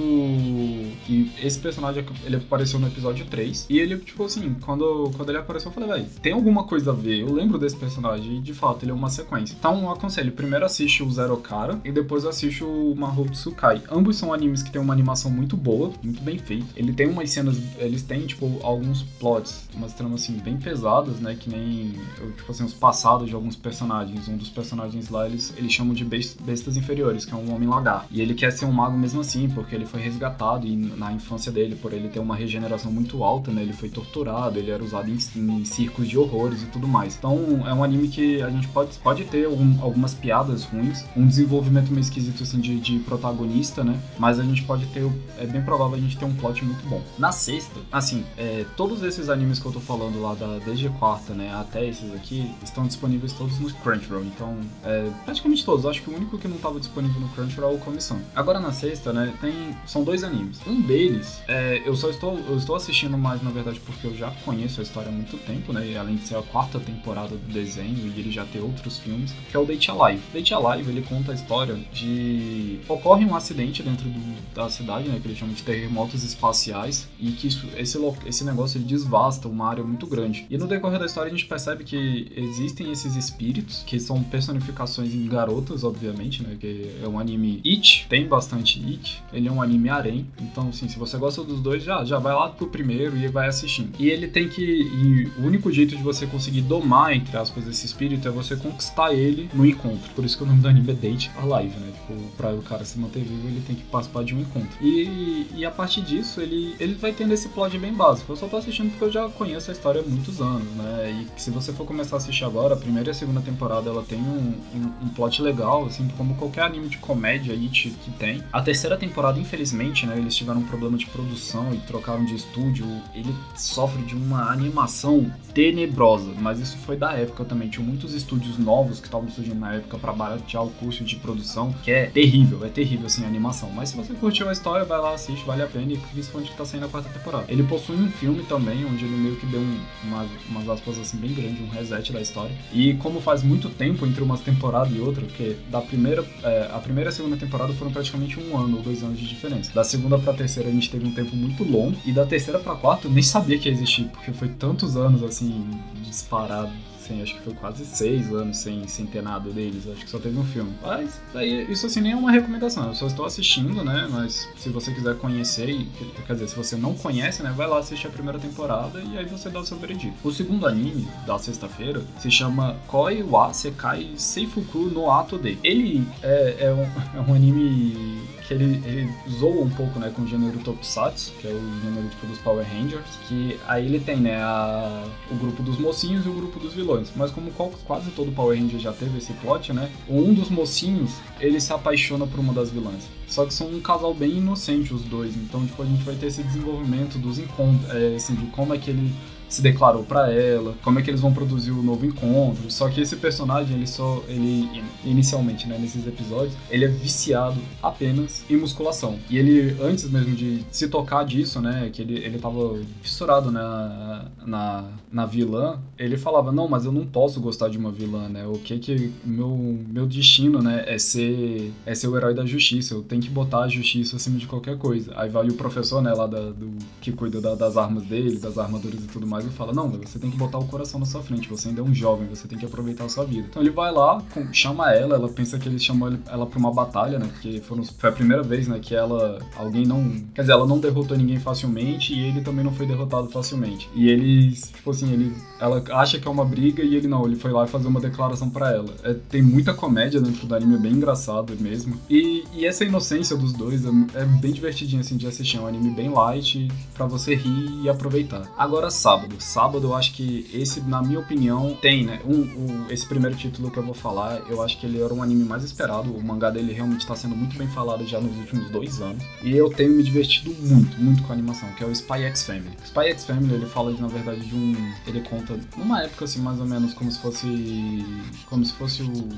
E 1.09 1.29
esse 1.43 1.59
personagem 1.59 2.05
ele 2.23 2.37
apareceu 2.37 2.79
no 2.79 2.87
episódio 2.87 3.25
3. 3.25 3.67
E 3.69 3.77
ele, 3.77 3.97
tipo 3.97 4.23
assim, 4.23 4.55
quando, 4.61 5.11
quando 5.17 5.29
ele 5.29 5.37
apareceu, 5.37 5.69
eu 5.69 5.73
falei, 5.73 5.89
velho, 5.89 6.05
tem 6.21 6.31
alguma 6.31 6.63
coisa 6.63 6.91
a 6.91 6.93
ver. 6.93 7.19
Eu 7.19 7.33
lembro 7.33 7.57
desse 7.57 7.75
personagem 7.75 8.37
e 8.37 8.41
de 8.41 8.53
fato 8.53 8.85
ele 8.85 8.91
é 8.91 8.93
uma 8.93 9.09
sequência. 9.09 9.55
Então 9.59 9.83
eu 9.83 9.91
aconselho, 9.91 10.31
primeiro 10.31 10.63
assiste 10.65 11.03
o 11.03 11.11
Zero 11.11 11.35
Cara 11.37 11.81
e 11.83 11.91
depois 11.91 12.23
assiste 12.23 12.63
o 12.63 12.95
Mahou 12.95 13.25
Tsukai. 13.25 13.81
Ambos 13.91 14.15
são 14.15 14.33
animes 14.33 14.63
que 14.63 14.71
tem 14.71 14.81
uma 14.81 14.93
animação 14.93 15.29
muito 15.29 15.57
boa, 15.57 15.91
muito 16.01 16.21
bem 16.21 16.37
feita. 16.37 16.67
Ele 16.77 16.93
tem 16.93 17.07
umas 17.07 17.29
cenas, 17.29 17.57
eles 17.77 18.03
têm, 18.03 18.25
tipo, 18.25 18.59
alguns 18.63 19.03
plots, 19.03 19.67
umas 19.73 19.93
tramas 19.93 20.21
assim, 20.21 20.37
bem 20.37 20.55
pesadas, 20.55 21.19
né? 21.19 21.35
Que 21.37 21.49
nem, 21.49 21.93
tipo 22.37 22.49
assim, 22.49 22.63
os 22.63 22.73
passados 22.73 23.27
de 23.27 23.35
alguns 23.35 23.55
personagens. 23.55 24.29
Um 24.29 24.37
dos 24.37 24.49
personagens 24.49 25.09
lá, 25.09 25.27
eles, 25.27 25.53
eles 25.57 25.73
chamam 25.73 25.93
de 25.93 26.05
best 26.05 26.36
bestas 26.43 26.77
inferiores, 26.77 27.25
que 27.25 27.33
é 27.33 27.37
um 27.37 27.53
homem 27.53 27.67
lagar. 27.67 28.05
E 28.11 28.21
ele 28.21 28.33
quer 28.33 28.51
ser 28.51 28.65
um 28.65 28.71
mago 28.71 28.97
mesmo 28.97 29.21
assim, 29.21 29.49
porque 29.49 29.75
ele 29.75 29.85
foi 29.85 30.01
resgatado 30.01 30.65
e 30.65 30.75
na 30.75 31.11
infância 31.11 31.51
dele, 31.51 31.75
por 31.75 31.93
ele 31.93 32.09
ter 32.09 32.19
uma 32.19 32.35
regeneração 32.35 32.91
muito 32.91 33.23
alta, 33.23 33.51
né? 33.51 33.61
Ele 33.61 33.73
foi 33.73 33.89
torturado, 33.89 34.59
ele 34.59 34.71
era 34.71 34.83
usado 34.83 35.09
em, 35.09 35.17
em 35.35 35.65
circos 35.65 36.07
de 36.07 36.17
horrores 36.17 36.61
e 36.61 36.65
tudo 36.67 36.87
mais. 36.87 37.15
Então 37.15 37.63
é 37.67 37.73
um 37.73 37.83
anime 37.83 38.07
que 38.07 38.41
a 38.41 38.49
gente 38.49 38.67
pode, 38.69 38.97
pode 38.99 39.23
ter 39.25 39.45
algum, 39.45 39.81
algumas 39.81 40.13
piadas 40.13 40.63
ruins, 40.63 41.03
um 41.15 41.27
desenvolvimento 41.27 41.89
meio 41.89 42.01
esquisito 42.01 42.43
assim 42.43 42.59
de, 42.59 42.79
de, 42.79 42.99
protagonista, 42.99 43.83
né? 43.83 43.99
Mas 44.17 44.39
a 44.39 44.43
gente 44.43 44.63
pode 44.63 44.85
ter, 44.87 45.09
é 45.37 45.45
bem 45.45 45.61
provável 45.61 45.95
a 45.95 45.99
gente 45.99 46.17
ter 46.17 46.25
um 46.25 46.33
plot 46.33 46.63
muito 46.65 46.87
bom. 46.87 47.01
Na 47.17 47.31
sexta, 47.31 47.79
assim, 47.91 48.23
é, 48.37 48.65
todos 48.75 49.03
esses 49.03 49.29
animes 49.29 49.59
que 49.59 49.65
eu 49.65 49.71
tô 49.71 49.79
falando 49.79 50.21
lá, 50.21 50.33
da, 50.33 50.59
desde 50.59 50.87
a 50.87 50.89
quarta, 50.91 51.33
né, 51.33 51.53
até 51.53 51.87
esses 51.87 52.13
aqui, 52.13 52.51
estão 52.63 52.85
disponíveis 52.85 53.33
todos 53.33 53.59
no 53.59 53.71
Crunchyroll. 53.75 54.23
Então, 54.23 54.57
é, 54.83 55.09
praticamente 55.25 55.63
todos. 55.63 55.85
Acho 55.85 56.01
que 56.01 56.09
o 56.09 56.15
único 56.15 56.26
único 56.27 56.37
que 56.37 56.47
não 56.47 56.57
estava 56.57 56.79
disponível 56.79 57.19
no 57.21 57.29
Crunchyroll 57.29 57.71
é 57.71 57.75
o 57.75 57.79
Comissão. 57.79 58.19
Agora 58.35 58.59
na 58.59 58.71
sexta, 58.71 59.13
né, 59.13 59.33
tem 59.39 59.75
são 59.85 60.03
dois 60.03 60.23
animes. 60.23 60.59
Um 60.67 60.81
deles, 60.81 61.41
é, 61.47 61.81
eu 61.85 61.95
só 61.95 62.09
estou 62.09 62.37
eu 62.47 62.57
estou 62.57 62.75
assistindo 62.75 63.17
mais 63.17 63.41
na 63.41 63.49
verdade 63.49 63.79
porque 63.79 64.05
eu 64.07 64.15
já 64.15 64.31
conheço 64.43 64.79
a 64.81 64.83
história 64.83 65.09
há 65.09 65.11
muito 65.11 65.37
tempo, 65.37 65.73
né, 65.73 65.87
e 65.87 65.97
além 65.97 66.15
de 66.15 66.27
ser 66.27 66.35
a 66.35 66.41
quarta 66.41 66.79
temporada 66.79 67.35
do 67.35 67.53
desenho 67.53 67.97
e 67.97 68.19
ele 68.19 68.31
já 68.31 68.45
ter 68.45 68.59
outros 68.59 68.97
filmes, 68.97 69.33
que 69.49 69.55
é 69.55 69.59
o 69.59 69.65
Date 69.65 69.89
Alive. 69.89 70.21
Date 70.33 70.53
Alive, 70.53 70.89
ele 70.89 71.01
conta 71.01 71.31
a 71.31 71.35
história 71.35 71.75
de 71.93 72.79
ocorre 72.87 73.25
um 73.25 73.35
acidente 73.35 73.81
dentro 73.81 74.09
do, 74.09 74.53
da 74.53 74.69
cidade, 74.69 75.07
né, 75.09 75.19
que 75.21 75.27
eles 75.27 75.37
chamam 75.37 75.53
de 75.53 75.63
terremotos 75.63 76.23
espaciais 76.23 77.07
e 77.19 77.31
que 77.31 77.47
isso, 77.47 77.67
esse 77.77 77.97
esse 78.25 78.43
negócio 78.43 78.77
ele 78.77 78.85
desvasta 78.85 79.47
uma 79.47 79.67
área 79.67 79.83
muito 79.83 80.05
grande. 80.05 80.45
E 80.49 80.57
no 80.57 80.67
decorrer 80.67 80.99
da 80.99 81.05
história 81.05 81.27
a 81.27 81.31
gente 81.31 81.47
percebe 81.47 81.83
que 81.83 82.31
existem 82.35 82.91
esses 82.91 83.15
espíritos 83.15 83.83
que 83.85 83.99
são 83.99 84.21
personificações 84.23 85.13
em 85.13 85.27
garotas, 85.27 85.83
obviamente, 85.83 86.16
né? 86.43 86.57
Que 86.59 86.91
é 87.03 87.07
um 87.07 87.19
anime 87.19 87.61
It, 87.65 88.07
tem 88.09 88.27
bastante 88.27 88.83
It. 88.85 89.21
Ele 89.31 89.47
é 89.47 89.51
um 89.51 89.61
anime 89.61 89.89
harem, 89.89 90.27
então 90.39 90.69
assim, 90.69 90.87
se 90.87 90.97
você 90.97 91.17
gosta 91.17 91.43
dos 91.43 91.61
dois, 91.61 91.83
já, 91.83 92.03
já 92.03 92.19
vai 92.19 92.33
lá 92.33 92.49
pro 92.49 92.67
primeiro 92.67 93.17
e 93.17 93.27
vai 93.27 93.47
assistindo. 93.47 93.91
E 93.99 94.09
ele 94.09 94.27
tem 94.27 94.47
que. 94.47 94.61
E 94.61 95.31
o 95.39 95.45
único 95.45 95.71
jeito 95.71 95.95
de 95.95 96.03
você 96.03 96.25
conseguir 96.25 96.61
domar, 96.61 97.13
entre 97.13 97.35
aspas, 97.37 97.67
esse 97.67 97.85
espírito 97.85 98.27
é 98.27 98.31
você 98.31 98.55
conquistar 98.55 99.13
ele 99.13 99.49
no 99.53 99.65
encontro. 99.65 100.09
Por 100.15 100.25
isso 100.25 100.37
que 100.37 100.43
o 100.43 100.47
nome 100.47 100.61
do 100.61 100.67
anime 100.67 100.91
é 100.91 100.93
Date 100.93 101.31
Alive, 101.37 101.77
né? 101.79 101.91
Tipo, 101.93 102.21
pra 102.35 102.53
o 102.53 102.61
cara 102.61 102.85
se 102.85 102.99
manter 102.99 103.23
vivo, 103.23 103.47
ele 103.47 103.61
tem 103.65 103.75
que 103.75 103.83
participar 103.83 104.23
de 104.23 104.35
um 104.35 104.39
encontro. 104.39 104.77
E, 104.81 105.47
e 105.55 105.65
a 105.65 105.71
partir 105.71 106.01
disso, 106.01 106.41
ele, 106.41 106.75
ele 106.79 106.95
vai 106.95 107.11
tendo 107.11 107.33
esse 107.33 107.49
plot 107.49 107.77
bem 107.77 107.93
básico. 107.93 108.31
Eu 108.31 108.35
só 108.35 108.47
tô 108.47 108.57
assistindo 108.57 108.89
porque 108.91 109.05
eu 109.05 109.11
já 109.11 109.29
conheço 109.29 109.69
a 109.69 109.73
história 109.73 110.01
há 110.01 110.03
muitos 110.03 110.41
anos, 110.41 110.67
né? 110.75 111.25
E 111.37 111.41
se 111.41 111.51
você 111.51 111.71
for 111.73 111.85
começar 111.85 112.15
a 112.15 112.17
assistir 112.17 112.45
agora, 112.45 112.73
a 112.73 112.77
primeira 112.77 113.09
e 113.09 113.11
a 113.11 113.13
segunda 113.13 113.41
temporada 113.41 113.89
ela 113.89 114.03
tem 114.03 114.19
um, 114.19 114.53
um, 114.75 115.05
um 115.05 115.09
plot 115.09 115.41
legal, 115.41 115.85
assim, 115.85 116.06
como 116.15 116.35
qualquer 116.35 116.63
anime 116.63 116.87
de 116.87 116.97
comédia 116.97 117.53
aí 117.53 117.67
que 117.69 118.11
tem. 118.17 118.43
A 118.51 118.61
terceira 118.61 118.97
temporada, 118.97 119.39
infelizmente, 119.39 120.05
né, 120.05 120.17
eles 120.17 120.35
tiveram 120.35 120.61
um 120.61 120.65
problema 120.65 120.97
de 120.97 121.05
produção 121.07 121.73
e 121.73 121.77
trocaram 121.79 122.25
de 122.25 122.35
estúdio. 122.35 122.85
Ele 123.13 123.33
sofre 123.55 124.01
de 124.03 124.15
uma 124.15 124.51
animação 124.51 125.31
tenebrosa, 125.53 126.31
mas 126.39 126.59
isso 126.59 126.77
foi 126.77 126.95
da 126.95 127.13
época 127.13 127.43
também. 127.45 127.69
Tinha 127.69 127.85
muitos 127.85 128.13
estúdios 128.13 128.57
novos 128.57 128.99
que 128.99 129.07
estavam 129.07 129.29
surgindo 129.29 129.59
na 129.59 129.75
época 129.75 129.97
para 129.97 130.13
baratear 130.13 130.63
o 130.63 130.69
custo 130.71 131.03
de 131.03 131.15
produção, 131.15 131.73
que 131.83 131.91
é 131.91 132.05
terrível, 132.07 132.65
é 132.65 132.69
terrível 132.69 133.07
assim 133.07 133.23
a 133.23 133.27
animação. 133.27 133.71
Mas 133.71 133.89
se 133.89 133.97
você 133.97 134.13
curtiu 134.13 134.47
a 134.49 134.51
história, 134.51 134.85
vai 134.85 134.99
lá, 134.99 135.13
assiste, 135.13 135.45
vale 135.45 135.63
a 135.63 135.67
pena 135.67 135.93
e 135.93 135.97
principalmente 135.97 136.51
que 136.51 136.57
tá 136.57 136.65
saindo 136.65 136.85
a 136.85 136.89
quarta 136.89 137.09
temporada. 137.09 137.45
Ele 137.47 137.63
possui 137.63 137.95
um 137.95 138.09
filme 138.11 138.43
também, 138.43 138.85
onde 138.85 139.05
ele 139.05 139.15
meio 139.15 139.35
que 139.37 139.45
deu 139.45 139.59
um, 139.59 139.79
umas, 140.05 140.29
umas 140.49 140.69
aspas 140.69 140.99
assim 140.99 141.17
bem 141.17 141.33
grandes, 141.33 141.61
um 141.61 141.69
reset 141.69 142.11
da 142.11 142.21
história. 142.21 142.55
E 142.71 142.93
como 142.95 143.19
faz 143.19 143.43
muito 143.43 143.69
tempo 143.69 144.05
entre 144.05 144.23
umas 144.23 144.41
temporadas 144.41 144.95
e 144.95 144.99
outra, 144.99 145.23
porque 145.25 145.55
da 145.69 145.81
primeira, 145.87 146.25
é, 146.43 146.69
a 146.71 146.79
primeira 146.79 147.09
e 147.09 147.11
a 147.11 147.13
segunda 147.13 147.37
temporada 147.37 147.73
foram 147.73 147.91
praticamente 147.91 148.39
um 148.39 148.57
ano 148.57 148.77
ou 148.77 148.83
dois 148.83 149.03
anos 149.03 149.19
de 149.19 149.27
diferença. 149.27 149.71
Da 149.73 149.83
segunda 149.83 150.17
pra 150.19 150.33
terceira 150.33 150.69
a 150.69 150.71
gente 150.71 150.89
teve 150.89 151.05
um 151.05 151.11
tempo 151.11 151.35
muito 151.35 151.63
longo, 151.63 151.97
e 152.05 152.11
da 152.11 152.25
terceira 152.25 152.59
pra 152.59 152.75
quarta 152.75 153.07
eu 153.07 153.11
nem 153.11 153.23
sabia 153.23 153.57
que 153.57 153.67
ia 153.67 153.73
existir, 153.73 154.05
porque 154.05 154.31
foi 154.31 154.49
tantos 154.49 154.95
anos 154.95 155.23
assim, 155.23 155.69
disparado 156.03 156.71
assim, 157.07 157.21
acho 157.21 157.35
que 157.35 157.41
foi 157.41 157.53
quase 157.53 157.85
seis 157.85 158.31
anos 158.33 158.57
sem, 158.57 158.87
sem 158.87 159.05
ter 159.05 159.21
nada 159.21 159.49
deles, 159.49 159.87
acho 159.87 160.03
que 160.03 160.09
só 160.09 160.19
teve 160.19 160.37
um 160.37 160.45
filme. 160.45 160.73
Mas 160.81 161.19
aí, 161.33 161.71
isso 161.71 161.85
assim 161.85 162.01
nem 162.01 162.11
é 162.11 162.15
uma 162.15 162.31
recomendação, 162.31 162.87
eu 162.87 162.95
só 162.95 163.07
estou 163.07 163.25
assistindo, 163.25 163.83
né? 163.83 164.07
Mas 164.11 164.47
se 164.57 164.69
você 164.69 164.93
quiser 164.93 165.15
conhecer, 165.17 165.87
quer 166.25 166.33
dizer, 166.33 166.49
se 166.49 166.55
você 166.55 166.75
não 166.75 166.93
conhece, 166.93 167.41
né, 167.41 167.53
vai 167.55 167.67
lá 167.67 167.79
assistir 167.79 168.07
a 168.07 168.11
primeira 168.11 168.39
temporada 168.39 168.99
e 168.99 169.17
aí 169.17 169.25
você 169.25 169.49
dá 169.49 169.59
o 169.59 169.65
seu 169.65 169.77
veredito. 169.77 170.15
O 170.23 170.31
segundo 170.31 170.67
anime 170.67 171.07
da 171.25 171.37
sexta-feira 171.39 172.01
se 172.19 172.29
chama 172.29 172.75
Koi 172.87 173.23
wa 173.23 173.53
Sekai 173.53 174.11
Seifuku 174.15 174.79
no 174.79 175.09
Ato 175.09 175.37
de. 175.37 175.57
Ele 175.63 176.05
é, 176.21 176.57
é, 176.59 176.73
um, 176.73 176.83
é 177.17 177.21
um 177.27 177.33
anime 177.33 178.36
que 178.47 178.53
ele, 178.53 178.81
ele 178.85 179.09
zoa 179.29 179.61
um 179.61 179.69
pouco, 179.69 179.99
né, 179.99 180.11
com 180.15 180.21
o 180.21 180.27
gênero 180.27 180.57
Tokusatsu, 180.59 181.33
que 181.39 181.47
é 181.47 181.51
o 181.51 181.81
gênero 181.83 182.07
tipo 182.09 182.25
dos 182.27 182.39
Power 182.39 182.65
Rangers, 182.65 183.05
que 183.27 183.59
aí 183.67 183.85
ele 183.85 183.99
tem, 183.99 184.17
né, 184.17 184.37
a, 184.41 185.05
o 185.29 185.35
grupo 185.35 185.61
dos 185.61 185.77
mocinhos 185.77 186.25
e 186.25 186.29
o 186.29 186.33
grupo 186.33 186.57
dos 186.59 186.73
vilões. 186.73 187.11
Mas 187.15 187.29
como 187.29 187.51
quase 187.51 188.09
todo 188.11 188.31
Power 188.31 188.57
Ranger 188.57 188.79
já 188.79 188.93
teve 188.93 189.17
esse 189.17 189.33
plot, 189.33 189.73
né, 189.73 189.91
um 190.07 190.33
dos 190.33 190.49
mocinhos, 190.49 191.11
ele 191.39 191.59
se 191.59 191.73
apaixona 191.73 192.25
por 192.25 192.39
uma 192.39 192.53
das 192.53 192.71
vilãs. 192.71 193.09
Só 193.27 193.45
que 193.45 193.53
são 193.53 193.67
um 193.67 193.81
casal 193.81 194.13
bem 194.13 194.37
inocente 194.37 194.93
os 194.93 195.03
dois, 195.03 195.35
então 195.35 195.65
tipo 195.65 195.81
a 195.83 195.85
gente 195.85 196.03
vai 196.03 196.15
ter 196.15 196.27
esse 196.27 196.41
desenvolvimento 196.41 197.17
dos 197.17 197.37
encontros, 197.37 197.89
é, 197.89 198.15
assim, 198.15 198.33
de 198.33 198.45
como 198.47 198.73
é 198.73 198.77
que 198.77 198.89
ele 198.89 199.13
se 199.49 199.61
declarou 199.61 200.03
para 200.03 200.31
ela, 200.31 200.75
como 200.83 200.99
é 200.99 201.01
que 201.01 201.09
eles 201.09 201.21
vão 201.21 201.33
produzir 201.33 201.71
o 201.71 201.81
novo 201.81 202.05
encontro. 202.05 202.69
Só 202.69 202.89
que 202.89 203.01
esse 203.01 203.15
personagem, 203.15 203.77
ele 203.77 203.87
só, 203.87 204.23
ele 204.27 204.83
inicialmente, 205.03 205.67
né, 205.67 205.77
nesses 205.79 206.05
episódios, 206.07 206.53
ele 206.69 206.85
é 206.85 206.87
viciado 206.87 207.59
apenas 207.81 208.43
em 208.49 208.57
musculação. 208.57 209.17
E 209.29 209.37
ele 209.37 209.75
antes 209.81 210.09
mesmo 210.09 210.35
de 210.35 210.63
se 210.71 210.87
tocar 210.87 211.23
disso, 211.23 211.61
né, 211.61 211.89
que 211.91 212.01
ele 212.01 212.17
ele 212.17 212.39
tava 212.39 212.79
fissurado 213.01 213.51
na 213.51 214.25
na, 214.45 214.85
na 215.11 215.25
vilã, 215.25 215.79
ele 215.97 216.17
falava: 216.17 216.51
"Não, 216.51 216.67
mas 216.67 216.85
eu 216.85 216.91
não 216.91 217.05
posso 217.05 217.39
gostar 217.39 217.69
de 217.69 217.77
uma 217.77 217.91
vilã, 217.91 218.27
né? 218.29 218.45
O 218.47 218.53
que 218.53 218.77
que 218.79 219.11
meu 219.23 219.49
meu 219.89 220.05
destino, 220.05 220.61
né, 220.61 220.83
é 220.87 220.97
ser 220.97 221.71
é 221.85 221.95
ser 221.95 222.07
o 222.07 222.17
herói 222.17 222.33
da 222.33 222.45
justiça. 222.45 222.93
Eu 222.93 223.03
tenho 223.03 223.21
que 223.21 223.29
botar 223.29 223.59
a 223.63 223.67
justiça 223.67 224.15
acima 224.15 224.37
de 224.37 224.47
qualquer 224.47 224.77
coisa". 224.77 225.13
Aí 225.15 225.29
vai 225.29 225.47
o 225.47 225.53
professor, 225.53 226.01
né, 226.01 226.13
lá 226.13 226.27
da, 226.27 226.51
do 226.51 226.71
que 227.01 227.11
cuida 227.11 227.39
da, 227.41 227.55
das 227.55 227.77
armas 227.77 228.03
dele, 228.03 228.37
das 228.39 228.57
armaduras 228.57 229.03
e 229.03 229.07
tudo 229.07 229.27
mais 229.27 229.36
mais 229.37 229.45
e 229.45 229.49
fala: 229.49 229.73
Não, 229.73 229.89
você 229.89 230.19
tem 230.19 230.29
que 230.29 230.37
botar 230.37 230.57
o 230.57 230.65
coração 230.65 230.99
na 230.99 231.05
sua 231.05 231.21
frente, 231.21 231.47
você 231.47 231.69
ainda 231.69 231.81
é 231.81 231.83
um 231.83 231.93
jovem, 231.93 232.27
você 232.27 232.47
tem 232.47 232.57
que 232.57 232.65
aproveitar 232.65 233.05
a 233.05 233.09
sua 233.09 233.25
vida. 233.25 233.47
Então 233.49 233.61
ele 233.61 233.71
vai 233.71 233.91
lá, 233.91 234.21
chama 234.51 234.91
ela, 234.91 235.15
ela 235.15 235.29
pensa 235.29 235.57
que 235.57 235.69
ele 235.69 235.79
chamou 235.79 236.11
ela 236.27 236.45
pra 236.45 236.59
uma 236.59 236.73
batalha, 236.73 237.19
né? 237.19 237.27
Porque 237.31 237.59
foram, 237.61 237.83
foi 237.83 238.09
a 238.09 238.13
primeira 238.13 238.43
vez, 238.43 238.67
né, 238.67 238.79
que 238.79 238.95
ela. 238.95 239.39
Alguém 239.55 239.85
não. 239.85 240.03
Quer 240.33 240.41
dizer, 240.41 240.53
ela 240.53 240.65
não 240.65 240.79
derrotou 240.79 241.17
ninguém 241.17 241.39
facilmente 241.39 242.13
e 242.13 242.27
ele 242.27 242.41
também 242.41 242.63
não 242.63 242.73
foi 242.73 242.85
derrotado 242.85 243.27
facilmente. 243.29 243.89
E 243.93 244.09
eles, 244.09 244.71
tipo 244.75 244.91
assim, 244.91 245.11
ele, 245.11 245.33
ela 245.59 245.83
acha 245.91 246.19
que 246.19 246.27
é 246.27 246.31
uma 246.31 246.45
briga 246.45 246.83
e 246.83 246.95
ele 246.95 247.07
não, 247.07 247.25
ele 247.25 247.35
foi 247.35 247.51
lá 247.51 247.67
fazer 247.67 247.87
uma 247.87 247.99
declaração 247.99 248.49
para 248.49 248.71
ela. 248.71 248.89
É, 249.03 249.13
tem 249.13 249.41
muita 249.41 249.73
comédia 249.73 250.19
dentro 250.19 250.47
do 250.47 250.55
anime, 250.55 250.75
é 250.75 250.79
bem 250.79 250.93
engraçado 250.93 251.53
mesmo. 251.59 251.97
E, 252.09 252.43
e 252.53 252.65
essa 252.65 252.83
inocência 252.83 253.35
dos 253.35 253.53
dois 253.53 253.85
é, 253.85 253.89
é 254.15 254.25
bem 254.25 254.51
divertidinho 254.51 255.01
assim 255.01 255.17
de 255.17 255.27
assistir. 255.27 255.57
É 255.57 255.61
um 255.61 255.67
anime 255.67 255.91
bem 255.91 256.09
light 256.09 256.67
para 256.93 257.05
você 257.05 257.35
rir 257.35 257.83
e 257.83 257.89
aproveitar. 257.89 258.43
Agora, 258.57 258.89
sábado 258.89 259.26
sábado. 259.39 259.67
Sábado 259.67 259.87
eu 259.87 259.95
acho 259.95 260.13
que 260.13 260.49
esse, 260.53 260.79
na 260.81 261.01
minha 261.01 261.19
opinião, 261.19 261.77
tem, 261.81 262.05
né? 262.05 262.21
Um, 262.25 262.35
um, 262.35 262.85
esse 262.89 263.05
primeiro 263.05 263.35
título 263.35 263.69
que 263.69 263.77
eu 263.77 263.83
vou 263.83 263.93
falar, 263.93 264.41
eu 264.49 264.61
acho 264.61 264.79
que 264.79 264.85
ele 264.85 265.01
era 265.01 265.13
um 265.13 265.21
anime 265.21 265.43
mais 265.43 265.63
esperado. 265.63 266.11
O 266.11 266.23
mangá 266.23 266.49
dele 266.49 266.71
realmente 266.71 267.01
está 267.01 267.15
sendo 267.15 267.35
muito 267.35 267.57
bem 267.57 267.67
falado 267.67 268.05
já 268.07 268.19
nos 268.21 268.35
últimos 268.37 268.69
dois 268.69 269.01
anos. 269.01 269.23
E 269.43 269.51
eu 269.51 269.69
tenho 269.69 269.91
me 269.93 270.03
divertido 270.03 270.55
muito, 270.61 271.01
muito 271.01 271.23
com 271.23 271.31
a 271.31 271.35
animação, 271.35 271.69
que 271.73 271.83
é 271.83 271.87
o 271.87 271.91
Spy 271.91 272.23
X 272.23 272.43
Family. 272.43 272.77
Spy 272.85 273.07
X 273.09 273.25
Family, 273.25 273.55
ele 273.55 273.65
fala, 273.65 273.93
de, 273.93 274.01
na 274.01 274.07
verdade, 274.07 274.45
de 274.45 274.55
um... 274.55 274.75
Ele 275.05 275.21
conta, 275.21 275.59
numa 275.75 276.03
época, 276.03 276.25
assim, 276.25 276.39
mais 276.39 276.59
ou 276.59 276.65
menos 276.65 276.93
como 276.93 277.11
se 277.11 277.19
fosse... 277.19 278.05
Como 278.49 278.63
se 278.63 278.73
fosse 278.73 279.01
o 279.01 279.29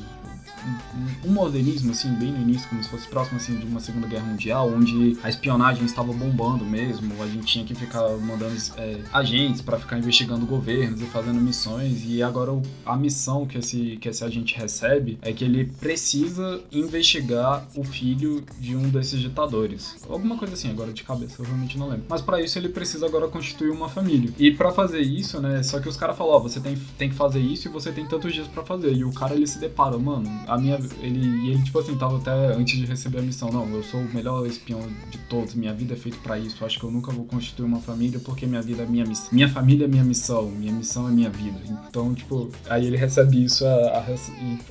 um 1.25 1.31
modernismo, 1.31 1.91
assim, 1.91 2.13
bem 2.13 2.31
no 2.31 2.41
início, 2.41 2.67
como 2.69 2.83
se 2.83 2.89
fosse 2.89 3.07
próximo, 3.07 3.37
assim, 3.37 3.57
de 3.57 3.65
uma 3.65 3.79
Segunda 3.79 4.07
Guerra 4.07 4.25
Mundial, 4.25 4.69
onde 4.69 5.17
a 5.23 5.29
espionagem 5.29 5.85
estava 5.85 6.11
bombando 6.13 6.65
mesmo, 6.65 7.21
a 7.21 7.27
gente 7.27 7.45
tinha 7.45 7.65
que 7.65 7.75
ficar 7.75 8.07
mandando 8.17 8.55
é, 8.77 8.99
agentes 9.13 9.61
para 9.61 9.79
ficar 9.79 9.97
investigando 9.97 10.45
governos 10.45 11.01
e 11.01 11.05
fazendo 11.05 11.39
missões, 11.39 12.03
e 12.05 12.21
agora 12.21 12.51
a 12.85 12.95
missão 12.95 13.45
que 13.45 13.57
esse, 13.57 13.97
que 14.01 14.09
esse 14.09 14.23
agente 14.23 14.57
recebe 14.57 15.17
é 15.21 15.31
que 15.31 15.43
ele 15.43 15.65
precisa 15.79 16.61
investigar 16.71 17.65
o 17.75 17.83
filho 17.83 18.43
de 18.59 18.75
um 18.75 18.89
desses 18.89 19.19
ditadores. 19.19 19.97
Alguma 20.09 20.37
coisa 20.37 20.53
assim, 20.53 20.69
agora 20.69 20.91
de 20.91 21.03
cabeça, 21.03 21.41
eu 21.41 21.45
realmente 21.45 21.77
não 21.77 21.89
lembro. 21.89 22.05
Mas 22.09 22.21
para 22.21 22.41
isso 22.41 22.57
ele 22.57 22.69
precisa 22.69 23.05
agora 23.05 23.27
constituir 23.27 23.69
uma 23.69 23.89
família. 23.89 24.31
E 24.37 24.51
para 24.51 24.71
fazer 24.71 25.01
isso, 25.01 25.39
né, 25.41 25.63
só 25.63 25.79
que 25.79 25.87
os 25.87 25.97
caras 25.97 26.17
falam, 26.17 26.33
ó, 26.33 26.39
você 26.39 26.59
tem, 26.59 26.75
tem 26.97 27.09
que 27.09 27.15
fazer 27.15 27.39
isso 27.39 27.67
e 27.67 27.71
você 27.71 27.91
tem 27.91 28.05
tantos 28.05 28.33
dias 28.33 28.47
para 28.47 28.63
fazer. 28.63 28.93
E 28.93 29.03
o 29.03 29.11
cara 29.11 29.35
ele 29.35 29.47
se 29.47 29.59
depara, 29.59 29.97
mano, 29.97 30.29
a 30.50 30.58
minha. 30.58 30.79
Ele, 31.01 31.20
e 31.20 31.51
ele, 31.51 31.63
tipo 31.63 31.79
assim, 31.79 31.96
tava 31.98 32.18
até 32.18 32.32
antes 32.53 32.77
de 32.77 32.86
receber 32.86 33.20
a 33.20 33.22
missão. 33.22 33.50
Não, 33.51 33.68
eu 33.70 33.84
sou 33.84 34.00
o 34.00 34.13
melhor 34.13 34.46
espião 34.46 34.82
de 35.10 35.18
todos. 35.29 35.56
Minha 35.56 35.74
vida 35.74 35.94
é 35.94 35.98
feita 35.98 36.18
para 36.24 36.38
isso. 36.38 36.63
Acho 36.65 36.79
que 36.79 36.86
eu 36.86 36.91
nunca 36.91 37.12
vou 37.12 37.25
constituir 37.25 37.65
uma 37.65 37.79
família 37.79 38.20
porque 38.20 38.46
minha 38.46 38.62
vida 38.62 38.84
é 38.84 38.86
minha 38.86 39.06
missão. 39.06 39.29
Minha 39.32 39.50
família 39.50 39.86
é 39.86 39.88
minha 39.88 40.03
missão. 40.03 40.50
Minha 40.50 40.74
missão 40.74 41.08
é 41.08 41.12
minha 41.12 41.29
vida. 41.29 41.60
Então, 41.88 42.13
tipo, 42.13 42.50
aí 42.70 42.86
ele 42.86 42.98
recebe 42.98 43.44
isso. 43.44 43.65
A, 43.65 43.70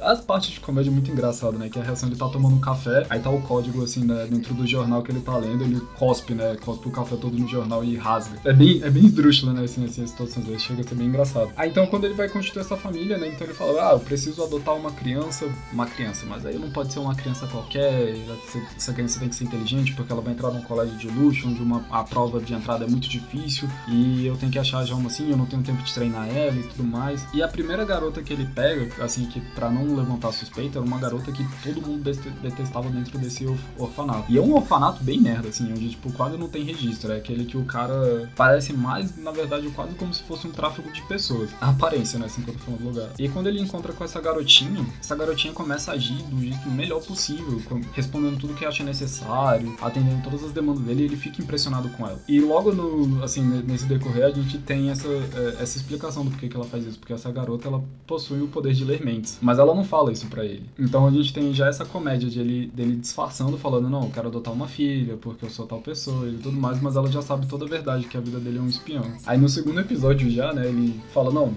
a, 0.03 0.13
as 0.13 0.21
partes 0.21 0.51
de 0.51 0.61
comédia 0.61 0.91
é 0.91 0.93
muito 0.93 1.11
engraçado, 1.11 1.59
né? 1.59 1.69
Que 1.69 1.79
a 1.79 1.83
reação 1.83 2.09
ele 2.09 2.17
tá 2.17 2.29
tomando 2.29 2.57
um 2.57 2.61
café, 2.61 3.07
aí 3.09 3.21
tá 3.21 3.31
o 3.31 3.41
código 3.43 3.83
assim, 3.83 4.05
né, 4.05 4.27
dentro 4.31 4.55
do 4.55 4.67
jornal 4.67 5.03
que 5.03 5.11
ele 5.11 5.21
tá 5.21 5.37
lendo, 5.37 5.65
ele 5.65 5.81
cospe, 5.99 6.35
né? 6.35 6.57
Cospe 6.65 6.89
o 6.89 6.91
café 6.91 7.17
todo 7.17 7.37
no 7.37 7.49
jornal 7.49 7.85
e 7.85 7.97
rasga. 7.97 8.39
É 8.45 8.53
bem, 8.53 8.83
é 8.83 8.91
bem 8.91 9.05
esdrúxula, 9.05 9.53
né? 9.53 9.65
Assim, 9.65 9.85
assim, 9.85 10.03
as 10.03 10.11
situações. 10.11 10.39
Chega 10.63 10.81
a 10.81 10.85
ser 10.85 10.95
bem 10.95 11.09
engraçado. 11.09 11.51
Aí 11.57 11.71
então, 11.71 11.87
quando 11.87 12.05
ele 12.05 12.15
vai 12.15 12.29
constituir 12.29 12.61
essa 12.61 12.77
família, 12.77 13.17
né? 13.19 13.29
Então 13.29 13.47
ele 13.47 13.55
fala: 13.55 13.91
Ah, 13.91 13.93
eu 13.93 14.01
preciso 14.01 14.43
adotar 14.43 14.75
uma 14.75 14.91
criança 14.91 15.49
uma 15.73 15.87
criança, 15.87 16.25
mas 16.27 16.47
aí 16.47 16.59
não 16.59 16.71
pode 16.71 16.93
ser 16.93 17.01
uma 17.01 17.15
criança 17.15 17.47
qualquer, 17.47 18.15
essa 18.77 18.93
criança 18.93 19.19
tem 19.21 19.29
que 19.29 19.35
ser 19.35 19.45
inteligente 19.45 19.93
porque 19.95 20.13
ela 20.13 20.23
vai 20.23 20.33
entrar 20.33 20.51
num 20.51 20.63
colégio 20.63 20.97
de 20.97 21.09
luxo, 21.09 21.49
onde 21.49 21.63
uma, 21.63 21.85
a 21.91 22.05
prova 22.05 22.41
de 22.41 22.55
entrada 22.55 22.85
é 22.85 22.89
muito 22.89 23.09
difícil 23.09 23.69
e 23.89 24.27
eu 24.27 24.37
tenho 24.37 24.51
que 24.53 24.59
achar 24.59 24.85
já 24.85 24.95
uma 24.95 25.09
assim, 25.09 25.31
eu 25.31 25.37
não 25.37 25.47
tenho 25.47 25.63
tempo 25.63 25.83
de 25.83 25.93
treinar 25.93 26.29
ela 26.29 26.57
e 26.57 26.63
tudo 26.63 26.85
mais. 26.85 27.27
E 27.35 27.43
a 27.43 27.49
primeira 27.49 27.85
garota 27.85 28.23
que 28.23 28.33
ele 28.33 28.47
pega, 28.47 29.05
assim, 29.05 29.27
que 29.27 29.41
para 29.41 29.71
não 29.71 29.97
levantar 29.97 30.33
suspeita, 30.33 30.79
era 30.79 30.87
uma 30.87 30.99
garota 30.99 31.33
que 31.33 31.45
todo 31.63 31.83
mundo 31.83 32.03
detestava 32.43 32.89
dentro 32.91 33.19
desse 33.19 33.47
orfanato. 33.77 34.31
E 34.31 34.39
é 34.39 34.41
um 34.41 34.55
orfanato 34.55 35.03
bem 35.03 35.21
merda, 35.21 35.49
assim, 35.49 35.71
onde, 35.73 35.91
tipo, 35.91 36.13
quase 36.13 36.37
não 36.37 36.49
tem 36.49 36.63
registro. 36.63 37.13
É 37.13 37.17
aquele 37.17 37.45
que 37.45 37.57
o 37.57 37.65
cara 37.65 38.31
parece 38.37 38.73
mais, 38.73 39.17
na 39.17 39.33
verdade, 39.33 39.69
quase 39.71 39.95
como 39.95 40.15
se 40.15 40.23
fosse 40.23 40.47
um 40.47 40.53
tráfico 40.53 40.91
de 40.93 41.03
pessoas. 41.03 41.51
A 41.61 41.71
aparência, 41.71 42.19
né, 42.19 42.27
assim, 42.27 42.43
quando 42.43 42.57
eu 42.59 42.63
falo 42.63 42.89
lugar. 42.89 43.09
E 43.19 43.29
quando 43.29 43.49
ele 43.49 43.61
encontra 43.61 43.93
com 43.93 44.05
essa 44.05 44.21
garotinha, 44.21 44.85
essa 45.01 45.17
garotinha 45.17 45.53
começa 45.59 45.91
a 45.91 45.95
agir 45.95 46.23
do 46.23 46.41
jeito 46.41 46.71
melhor 46.71 47.03
possível, 47.03 47.61
respondendo 47.93 48.39
tudo 48.39 48.55
que 48.55 48.65
acha 48.65 48.85
necessário, 48.85 49.75
atendendo 49.83 50.23
todas 50.23 50.45
as 50.45 50.53
demandas 50.53 50.85
dele, 50.85 51.03
e 51.03 51.05
ele 51.07 51.17
fica 51.17 51.43
impressionado 51.43 51.89
com 51.91 52.07
ela. 52.07 52.21
E 52.29 52.41
logo 52.41 52.73
no, 52.73 53.25
assim, 53.25 53.43
nesse 53.43 53.85
decorrer, 53.87 54.27
a 54.27 54.31
gente 54.31 54.57
tem 54.59 54.89
essa, 54.89 55.09
é, 55.09 55.57
essa 55.61 55.77
explicação 55.77 56.25
do 56.25 56.31
porquê 56.31 56.49
que 56.49 56.55
ela 56.55 56.65
faz 56.65 56.87
isso, 56.87 56.99
porque 57.01 57.13
essa 57.13 57.31
garota, 57.33 57.67
ela 57.67 57.83
possui 58.07 58.41
o 58.41 58.47
poder 58.47 58.73
de 58.73 58.85
ler 58.85 59.05
mentes, 59.05 59.39
mas 59.43 59.59
ela 59.59 59.75
não 59.75 59.83
fala 59.83 60.13
isso 60.13 60.29
para 60.29 60.45
ele. 60.45 60.71
Então 60.79 61.09
a 61.09 61.11
gente 61.11 61.35
tem 61.35 61.53
já 61.53 61.67
essa 61.67 61.85
comédia 61.85 62.31
de 62.31 62.39
ele, 62.39 62.69
dele 62.69 62.95
disfarçando, 62.95 63.59
falando, 63.59 63.91
não, 63.91 64.05
eu 64.05 64.11
quero 64.11 64.29
adotar 64.29 64.55
uma 64.55 64.69
filha, 64.69 65.17
porque 65.17 65.45
eu 65.45 65.51
sou 65.51 65.67
tal 65.67 65.81
pessoa 65.81 66.29
e 66.29 66.37
tudo 66.37 66.57
mais, 66.57 66.81
mas 66.81 66.95
ela 66.95 67.11
já 67.11 67.21
sabe 67.21 67.47
toda 67.47 67.65
a 67.65 67.69
verdade, 67.69 68.07
que 68.07 68.17
a 68.17 68.21
vida 68.21 68.39
dele 68.39 68.59
é 68.59 68.61
um 68.61 68.69
espião. 68.69 69.05
Aí 69.27 69.37
no 69.37 69.49
segundo 69.49 69.81
episódio 69.81 70.31
já, 70.31 70.53
né, 70.53 70.69
ele 70.69 71.01
fala, 71.13 71.33
não, 71.33 71.53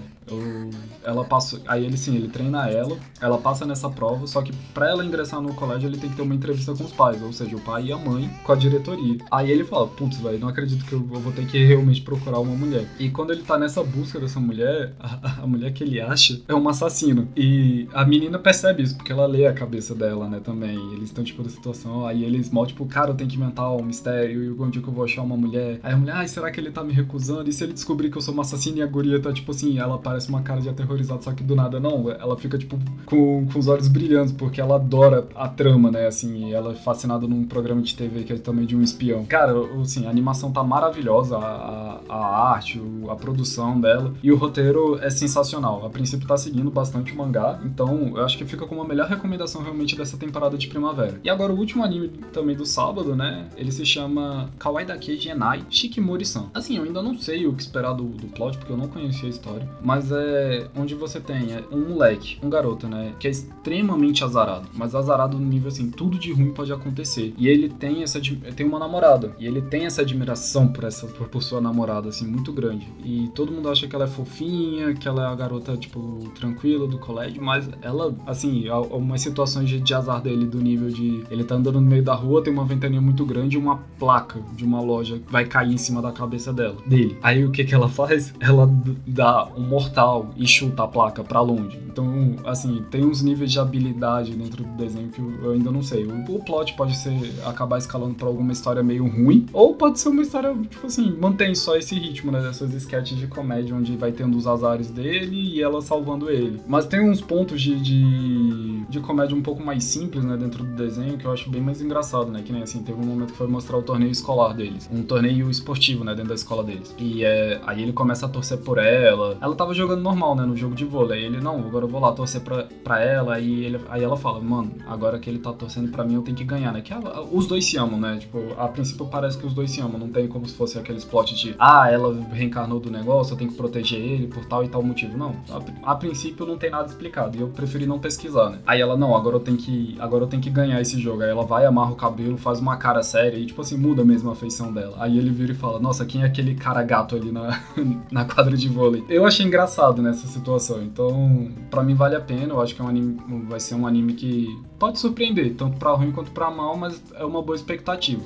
ela 1.04 1.24
passa, 1.24 1.60
aí 1.66 1.84
ele 1.84 1.96
sim, 1.96 2.16
ele 2.16 2.28
treina 2.28 2.68
ela, 2.68 2.96
ela 3.20 3.38
passa 3.38 3.66
nessa 3.66 3.88
prova, 3.90 4.26
só 4.26 4.42
que 4.42 4.52
para 4.72 4.88
ela 4.88 5.04
ingressar 5.04 5.40
no 5.40 5.54
colégio 5.54 5.88
ele 5.88 5.98
tem 5.98 6.10
que 6.10 6.16
ter 6.16 6.22
uma 6.22 6.34
entrevista 6.34 6.74
com 6.74 6.84
os 6.84 6.92
pais, 6.92 7.20
ou 7.22 7.32
seja, 7.32 7.56
o 7.56 7.60
pai 7.60 7.86
e 7.86 7.92
a 7.92 7.98
mãe 7.98 8.30
com 8.44 8.52
a 8.52 8.56
diretoria. 8.56 9.18
Aí 9.30 9.50
ele 9.50 9.64
fala, 9.64 9.86
putz, 9.86 10.18
velho, 10.18 10.38
não 10.38 10.48
acredito 10.48 10.84
que 10.84 10.92
eu 10.92 11.00
vou 11.00 11.32
ter 11.32 11.46
que 11.46 11.64
realmente 11.64 12.02
procurar 12.02 12.38
uma 12.40 12.54
mulher. 12.54 12.86
E 12.98 13.10
quando 13.10 13.32
ele 13.32 13.42
tá 13.42 13.58
nessa 13.58 13.82
busca 13.82 14.18
dessa 14.18 14.40
mulher, 14.40 14.94
a, 15.00 15.42
a 15.42 15.46
mulher 15.46 15.72
que 15.72 15.84
ele 15.84 16.00
acha 16.00 16.40
é 16.48 16.54
uma 16.54 16.70
assassina. 16.70 17.28
E 17.36 17.88
a 17.92 18.04
menina 18.04 18.38
percebe 18.38 18.82
isso, 18.82 18.96
porque 18.96 19.12
ela 19.12 19.26
lê 19.26 19.46
a 19.46 19.52
cabeça 19.52 19.94
dela, 19.94 20.28
né, 20.28 20.40
também. 20.40 20.76
E 20.76 20.94
eles 20.94 21.04
estão, 21.04 21.24
tipo, 21.24 21.42
da 21.42 21.50
situação, 21.50 22.06
aí 22.06 22.24
eles 22.24 22.50
mal, 22.50 22.66
tipo, 22.66 22.86
cara, 22.86 23.10
eu 23.10 23.14
tenho 23.14 23.28
que 23.28 23.36
inventar 23.36 23.72
um 23.72 23.82
mistério, 23.82 24.44
e 24.44 24.60
onde 24.60 24.80
que 24.80 24.88
eu 24.88 24.92
vou 24.92 25.04
achar 25.04 25.22
uma 25.22 25.36
mulher? 25.36 25.80
Aí 25.82 25.92
a 25.92 25.96
mulher, 25.96 26.16
ai, 26.16 26.28
será 26.28 26.50
que 26.50 26.60
ele 26.60 26.70
tá 26.70 26.82
me 26.82 26.92
recusando? 26.92 27.48
E 27.48 27.52
se 27.52 27.64
ele 27.64 27.72
descobrir 27.72 28.10
que 28.10 28.16
eu 28.16 28.22
sou 28.22 28.32
uma 28.32 28.42
assassina 28.42 28.78
e 28.78 28.82
a 28.82 28.86
guria 28.86 29.20
tá, 29.20 29.32
tipo 29.32 29.50
assim, 29.50 29.78
ela 29.78 29.98
parece 30.12 30.28
uma 30.28 30.42
cara 30.42 30.60
de 30.60 30.68
aterrorizado, 30.68 31.24
só 31.24 31.32
que 31.32 31.42
do 31.42 31.56
nada 31.56 31.80
não. 31.80 32.10
Ela 32.10 32.36
fica, 32.36 32.58
tipo, 32.58 32.78
com, 33.06 33.46
com 33.46 33.58
os 33.58 33.66
olhos 33.66 33.88
brilhantes, 33.88 34.32
porque 34.32 34.60
ela 34.60 34.74
adora 34.74 35.26
a 35.34 35.48
trama, 35.48 35.90
né? 35.90 36.06
Assim, 36.06 36.52
ela 36.52 36.72
é 36.72 36.74
fascinada 36.74 37.26
num 37.26 37.44
programa 37.44 37.80
de 37.80 37.96
TV 37.96 38.24
que 38.24 38.32
é 38.34 38.36
também 38.36 38.66
de 38.66 38.76
um 38.76 38.82
espião. 38.82 39.24
Cara, 39.24 39.54
assim, 39.80 40.06
a 40.06 40.10
animação 40.10 40.52
tá 40.52 40.62
maravilhosa, 40.62 41.38
a, 41.38 42.00
a 42.08 42.50
arte, 42.52 42.80
a 43.08 43.16
produção 43.16 43.80
dela. 43.80 44.12
E 44.22 44.30
o 44.30 44.36
roteiro 44.36 44.98
é 45.00 45.08
sensacional. 45.08 45.86
A 45.86 45.88
princípio 45.90 46.28
tá 46.28 46.36
seguindo 46.36 46.70
bastante 46.70 47.12
o 47.12 47.16
mangá, 47.16 47.58
então 47.64 48.12
eu 48.14 48.24
acho 48.24 48.36
que 48.36 48.44
fica 48.44 48.66
como 48.66 48.82
a 48.82 48.86
melhor 48.86 49.08
recomendação 49.08 49.62
realmente 49.62 49.96
dessa 49.96 50.18
temporada 50.18 50.58
de 50.58 50.66
primavera. 50.66 51.18
E 51.24 51.30
agora 51.30 51.52
o 51.52 51.56
último 51.56 51.82
anime 51.82 52.08
também 52.32 52.54
do 52.54 52.66
sábado, 52.66 53.16
né? 53.16 53.48
Ele 53.56 53.72
se 53.72 53.86
chama 53.86 54.50
Kawaii 54.58 54.86
Dake 54.86 55.16
Genai 55.16 55.64
Shikimori-san. 55.70 56.50
Assim, 56.52 56.76
eu 56.76 56.84
ainda 56.84 57.00
não 57.00 57.16
sei 57.16 57.46
o 57.46 57.54
que 57.54 57.62
esperar 57.62 57.94
do, 57.94 58.04
do 58.04 58.26
plot, 58.26 58.58
porque 58.58 58.72
eu 58.72 58.76
não 58.76 58.88
conhecia 58.88 59.26
a 59.26 59.30
história, 59.30 59.68
mas 59.82 60.01
é 60.10 60.66
onde 60.76 60.94
você 60.94 61.20
tem 61.20 61.52
é, 61.52 61.62
um 61.70 61.90
moleque, 61.90 62.38
um 62.42 62.50
garoto, 62.50 62.88
né, 62.88 63.14
que 63.18 63.26
é 63.26 63.30
extremamente 63.30 64.24
azarado, 64.24 64.68
mas 64.74 64.94
azarado 64.94 65.38
no 65.38 65.46
nível 65.46 65.68
assim, 65.68 65.90
tudo 65.90 66.18
de 66.18 66.32
ruim 66.32 66.52
pode 66.52 66.72
acontecer. 66.72 67.34
E 67.36 67.48
ele 67.48 67.68
tem 67.68 68.02
essa 68.02 68.20
tem 68.56 68.66
uma 68.66 68.78
namorada, 68.78 69.34
e 69.38 69.46
ele 69.46 69.62
tem 69.62 69.86
essa 69.86 70.02
admiração 70.02 70.68
por 70.68 70.84
essa 70.84 71.06
por, 71.06 71.28
por 71.28 71.42
sua 71.42 71.60
namorada 71.60 72.08
assim 72.08 72.26
muito 72.26 72.52
grande. 72.52 72.86
E 73.04 73.30
todo 73.34 73.52
mundo 73.52 73.68
acha 73.68 73.86
que 73.86 73.94
ela 73.94 74.04
é 74.04 74.08
fofinha, 74.08 74.94
que 74.94 75.06
ela 75.06 75.24
é 75.24 75.26
a 75.26 75.34
garota 75.34 75.76
tipo 75.76 76.30
tranquila 76.34 76.86
do 76.86 76.98
colégio, 76.98 77.42
mas 77.42 77.68
ela 77.80 78.14
assim, 78.26 78.68
algumas 78.68 79.20
situações 79.20 79.68
de, 79.68 79.80
de 79.80 79.94
azar 79.94 80.20
dele 80.20 80.46
do 80.46 80.60
nível 80.60 80.88
de 80.88 81.24
ele 81.30 81.44
tá 81.44 81.54
andando 81.54 81.80
no 81.80 81.86
meio 81.86 82.02
da 82.02 82.14
rua, 82.14 82.42
tem 82.42 82.52
uma 82.52 82.64
ventania 82.64 83.00
muito 83.00 83.24
grande 83.24 83.56
e 83.56 83.58
uma 83.58 83.78
placa 83.98 84.40
de 84.54 84.64
uma 84.64 84.80
loja 84.80 85.20
vai 85.28 85.44
cair 85.44 85.72
em 85.72 85.78
cima 85.78 86.00
da 86.00 86.12
cabeça 86.12 86.52
dela, 86.52 86.76
dele. 86.86 87.16
Aí 87.22 87.44
o 87.44 87.50
que 87.50 87.64
que 87.64 87.74
ela 87.74 87.88
faz? 87.88 88.32
Ela 88.40 88.70
dá 89.06 89.48
um 89.56 89.62
mortal 89.62 89.91
e 90.36 90.46
chuta 90.46 90.84
a 90.84 90.88
placa 90.88 91.22
para 91.22 91.40
longe. 91.40 91.78
Então, 91.86 92.36
assim, 92.44 92.84
tem 92.90 93.04
uns 93.04 93.22
níveis 93.22 93.52
de 93.52 93.58
habilidade 93.58 94.32
dentro 94.34 94.64
do 94.64 94.76
desenho 94.76 95.08
que 95.10 95.20
eu 95.20 95.52
ainda 95.52 95.70
não 95.70 95.82
sei. 95.82 96.04
O, 96.04 96.36
o 96.36 96.44
plot 96.44 96.74
pode 96.74 96.96
ser 96.96 97.12
acabar 97.44 97.78
escalando 97.78 98.14
para 98.14 98.26
alguma 98.26 98.52
história 98.52 98.82
meio 98.82 99.06
ruim, 99.06 99.46
ou 99.52 99.74
pode 99.74 100.00
ser 100.00 100.08
uma 100.08 100.22
história, 100.22 100.54
tipo 100.68 100.86
assim, 100.86 101.14
mantém 101.20 101.54
só 101.54 101.76
esse 101.76 101.94
ritmo, 101.94 102.32
né? 102.32 102.40
Dessas 102.40 102.72
sketches 102.74 103.18
de 103.18 103.26
comédia 103.26 103.74
onde 103.74 103.96
vai 103.96 104.12
tendo 104.12 104.36
os 104.36 104.46
azares 104.46 104.90
dele 104.90 105.56
e 105.56 105.62
ela 105.62 105.80
salvando 105.82 106.30
ele. 106.30 106.60
Mas 106.66 106.86
tem 106.86 107.00
uns 107.00 107.20
pontos 107.20 107.60
de, 107.60 107.78
de, 107.80 108.80
de 108.88 109.00
comédia 109.00 109.36
um 109.36 109.42
pouco 109.42 109.62
mais 109.62 109.84
simples, 109.84 110.24
né? 110.24 110.36
Dentro 110.36 110.64
do 110.64 110.74
desenho 110.74 111.18
que 111.18 111.24
eu 111.24 111.32
acho 111.32 111.50
bem 111.50 111.60
mais 111.60 111.80
engraçado, 111.80 112.30
né? 112.30 112.42
Que 112.42 112.52
nem 112.52 112.62
assim, 112.62 112.82
teve 112.82 113.00
um 113.00 113.04
momento 113.04 113.32
que 113.32 113.38
foi 113.38 113.46
mostrar 113.46 113.76
o 113.76 113.82
torneio 113.82 114.10
escolar 114.10 114.54
deles. 114.54 114.88
Um 114.92 115.02
torneio 115.02 115.50
esportivo, 115.50 116.04
né? 116.04 116.14
Dentro 116.14 116.30
da 116.30 116.34
escola 116.34 116.64
deles. 116.64 116.94
E 116.98 117.24
é, 117.24 117.60
aí 117.66 117.82
ele 117.82 117.92
começa 117.92 118.26
a 118.26 118.28
torcer 118.28 118.58
por 118.58 118.78
ela. 118.78 119.36
Ela 119.40 119.54
tava 119.54 119.74
jogando 119.74 119.81
normal, 119.86 120.34
né? 120.36 120.42
no 120.44 120.56
jogo 120.56 120.74
de 120.74 120.84
vôlei. 120.84 121.24
Ele, 121.24 121.40
não, 121.40 121.58
agora 121.58 121.84
eu 121.84 121.88
vou 121.88 122.00
lá 122.00 122.12
torcer 122.12 122.40
pra, 122.40 122.64
pra 122.84 123.00
ela. 123.00 123.38
E 123.38 123.64
ele, 123.64 123.80
aí 123.88 124.02
ela 124.02 124.16
fala, 124.16 124.40
mano, 124.40 124.72
agora 124.86 125.18
que 125.18 125.28
ele 125.28 125.38
tá 125.38 125.52
torcendo 125.52 125.90
pra 125.90 126.04
mim, 126.04 126.14
eu 126.14 126.22
tenho 126.22 126.36
que 126.36 126.44
ganhar, 126.44 126.72
né? 126.72 126.80
Que 126.80 126.92
ela, 126.92 127.22
os 127.22 127.46
dois 127.46 127.64
se 127.64 127.76
amam, 127.76 127.98
né? 127.98 128.18
Tipo, 128.18 128.38
a 128.58 128.68
princípio 128.68 129.06
parece 129.06 129.38
que 129.38 129.46
os 129.46 129.54
dois 129.54 129.70
se 129.70 129.80
amam. 129.80 129.98
Não 129.98 130.08
tem 130.08 130.28
como 130.28 130.46
se 130.46 130.54
fosse 130.54 130.78
aqueles 130.78 131.04
plot 131.04 131.34
de, 131.34 131.54
ah, 131.58 131.90
ela 131.90 132.14
reencarnou 132.32 132.80
do 132.80 132.90
negócio, 132.90 133.32
eu 133.34 133.38
tenho 133.38 133.50
que 133.50 133.56
proteger 133.56 134.00
ele 134.00 134.26
por 134.26 134.44
tal 134.44 134.64
e 134.64 134.68
tal 134.68 134.82
motivo. 134.82 135.16
Não, 135.16 135.34
a, 135.50 135.92
a 135.92 135.94
princípio 135.94 136.46
não 136.46 136.56
tem 136.56 136.70
nada 136.70 136.86
explicado. 136.88 137.36
E 137.36 137.40
eu 137.40 137.48
preferi 137.48 137.86
não 137.86 137.98
pesquisar, 137.98 138.50
né? 138.50 138.58
Aí 138.66 138.80
ela, 138.80 138.96
não, 138.96 139.16
agora 139.16 139.36
eu 139.36 139.40
tenho 139.40 139.56
que, 139.56 139.96
agora 139.98 140.24
eu 140.24 140.28
tenho 140.28 140.42
que 140.42 140.50
ganhar 140.50 140.80
esse 140.80 141.00
jogo. 141.00 141.22
Aí 141.22 141.30
ela 141.30 141.44
vai, 141.44 141.64
amarra 141.64 141.92
o 141.92 141.96
cabelo, 141.96 142.36
faz 142.36 142.60
uma 142.60 142.76
cara 142.76 143.02
séria 143.02 143.36
e, 143.36 143.46
tipo 143.46 143.60
assim, 143.60 143.76
muda 143.76 144.04
mesmo 144.04 144.30
a 144.30 144.34
feição 144.34 144.72
dela. 144.72 144.96
Aí 144.98 145.18
ele 145.18 145.30
vira 145.30 145.52
e 145.52 145.56
fala, 145.56 145.78
nossa, 145.78 146.04
quem 146.04 146.22
é 146.22 146.26
aquele 146.26 146.54
cara 146.54 146.82
gato 146.82 147.16
ali 147.16 147.32
na, 147.32 147.60
na 148.10 148.24
quadra 148.24 148.56
de 148.56 148.68
vôlei? 148.68 149.04
Eu 149.08 149.24
achei 149.24 149.46
engraçado 149.46 149.71
nessa 150.02 150.26
situação. 150.26 150.82
Então, 150.82 151.50
para 151.70 151.82
mim 151.82 151.94
vale 151.94 152.16
a 152.16 152.20
pena. 152.20 152.52
Eu 152.52 152.60
acho 152.60 152.74
que 152.74 152.80
é 152.80 152.84
um 152.84 152.88
anime, 152.88 153.18
vai 153.48 153.60
ser 153.60 153.74
um 153.74 153.86
anime 153.86 154.14
que 154.14 154.48
pode 154.78 154.98
surpreender, 154.98 155.54
tanto 155.54 155.78
para 155.78 155.92
ruim 155.92 156.12
quanto 156.12 156.30
para 156.30 156.50
mal, 156.50 156.76
mas 156.76 157.02
é 157.14 157.24
uma 157.24 157.42
boa 157.42 157.56
expectativa. 157.56 158.22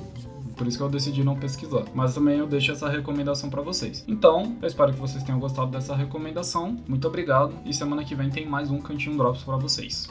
Por 0.56 0.66
isso 0.66 0.78
que 0.78 0.82
eu 0.82 0.88
decidi 0.88 1.22
não 1.22 1.36
pesquisar. 1.36 1.84
Mas 1.94 2.14
também 2.14 2.38
eu 2.38 2.46
deixo 2.46 2.72
essa 2.72 2.88
recomendação 2.88 3.50
para 3.50 3.60
vocês. 3.60 4.04
Então, 4.08 4.56
eu 4.60 4.66
espero 4.66 4.92
que 4.92 4.98
vocês 4.98 5.22
tenham 5.22 5.38
gostado 5.38 5.70
dessa 5.70 5.94
recomendação. 5.94 6.76
Muito 6.88 7.06
obrigado 7.06 7.52
e 7.64 7.74
semana 7.74 8.02
que 8.04 8.14
vem 8.14 8.30
tem 8.30 8.46
mais 8.46 8.70
um 8.70 8.78
Cantinho 8.78 9.16
Drops 9.18 9.44
para 9.44 9.56
vocês. 9.56 10.08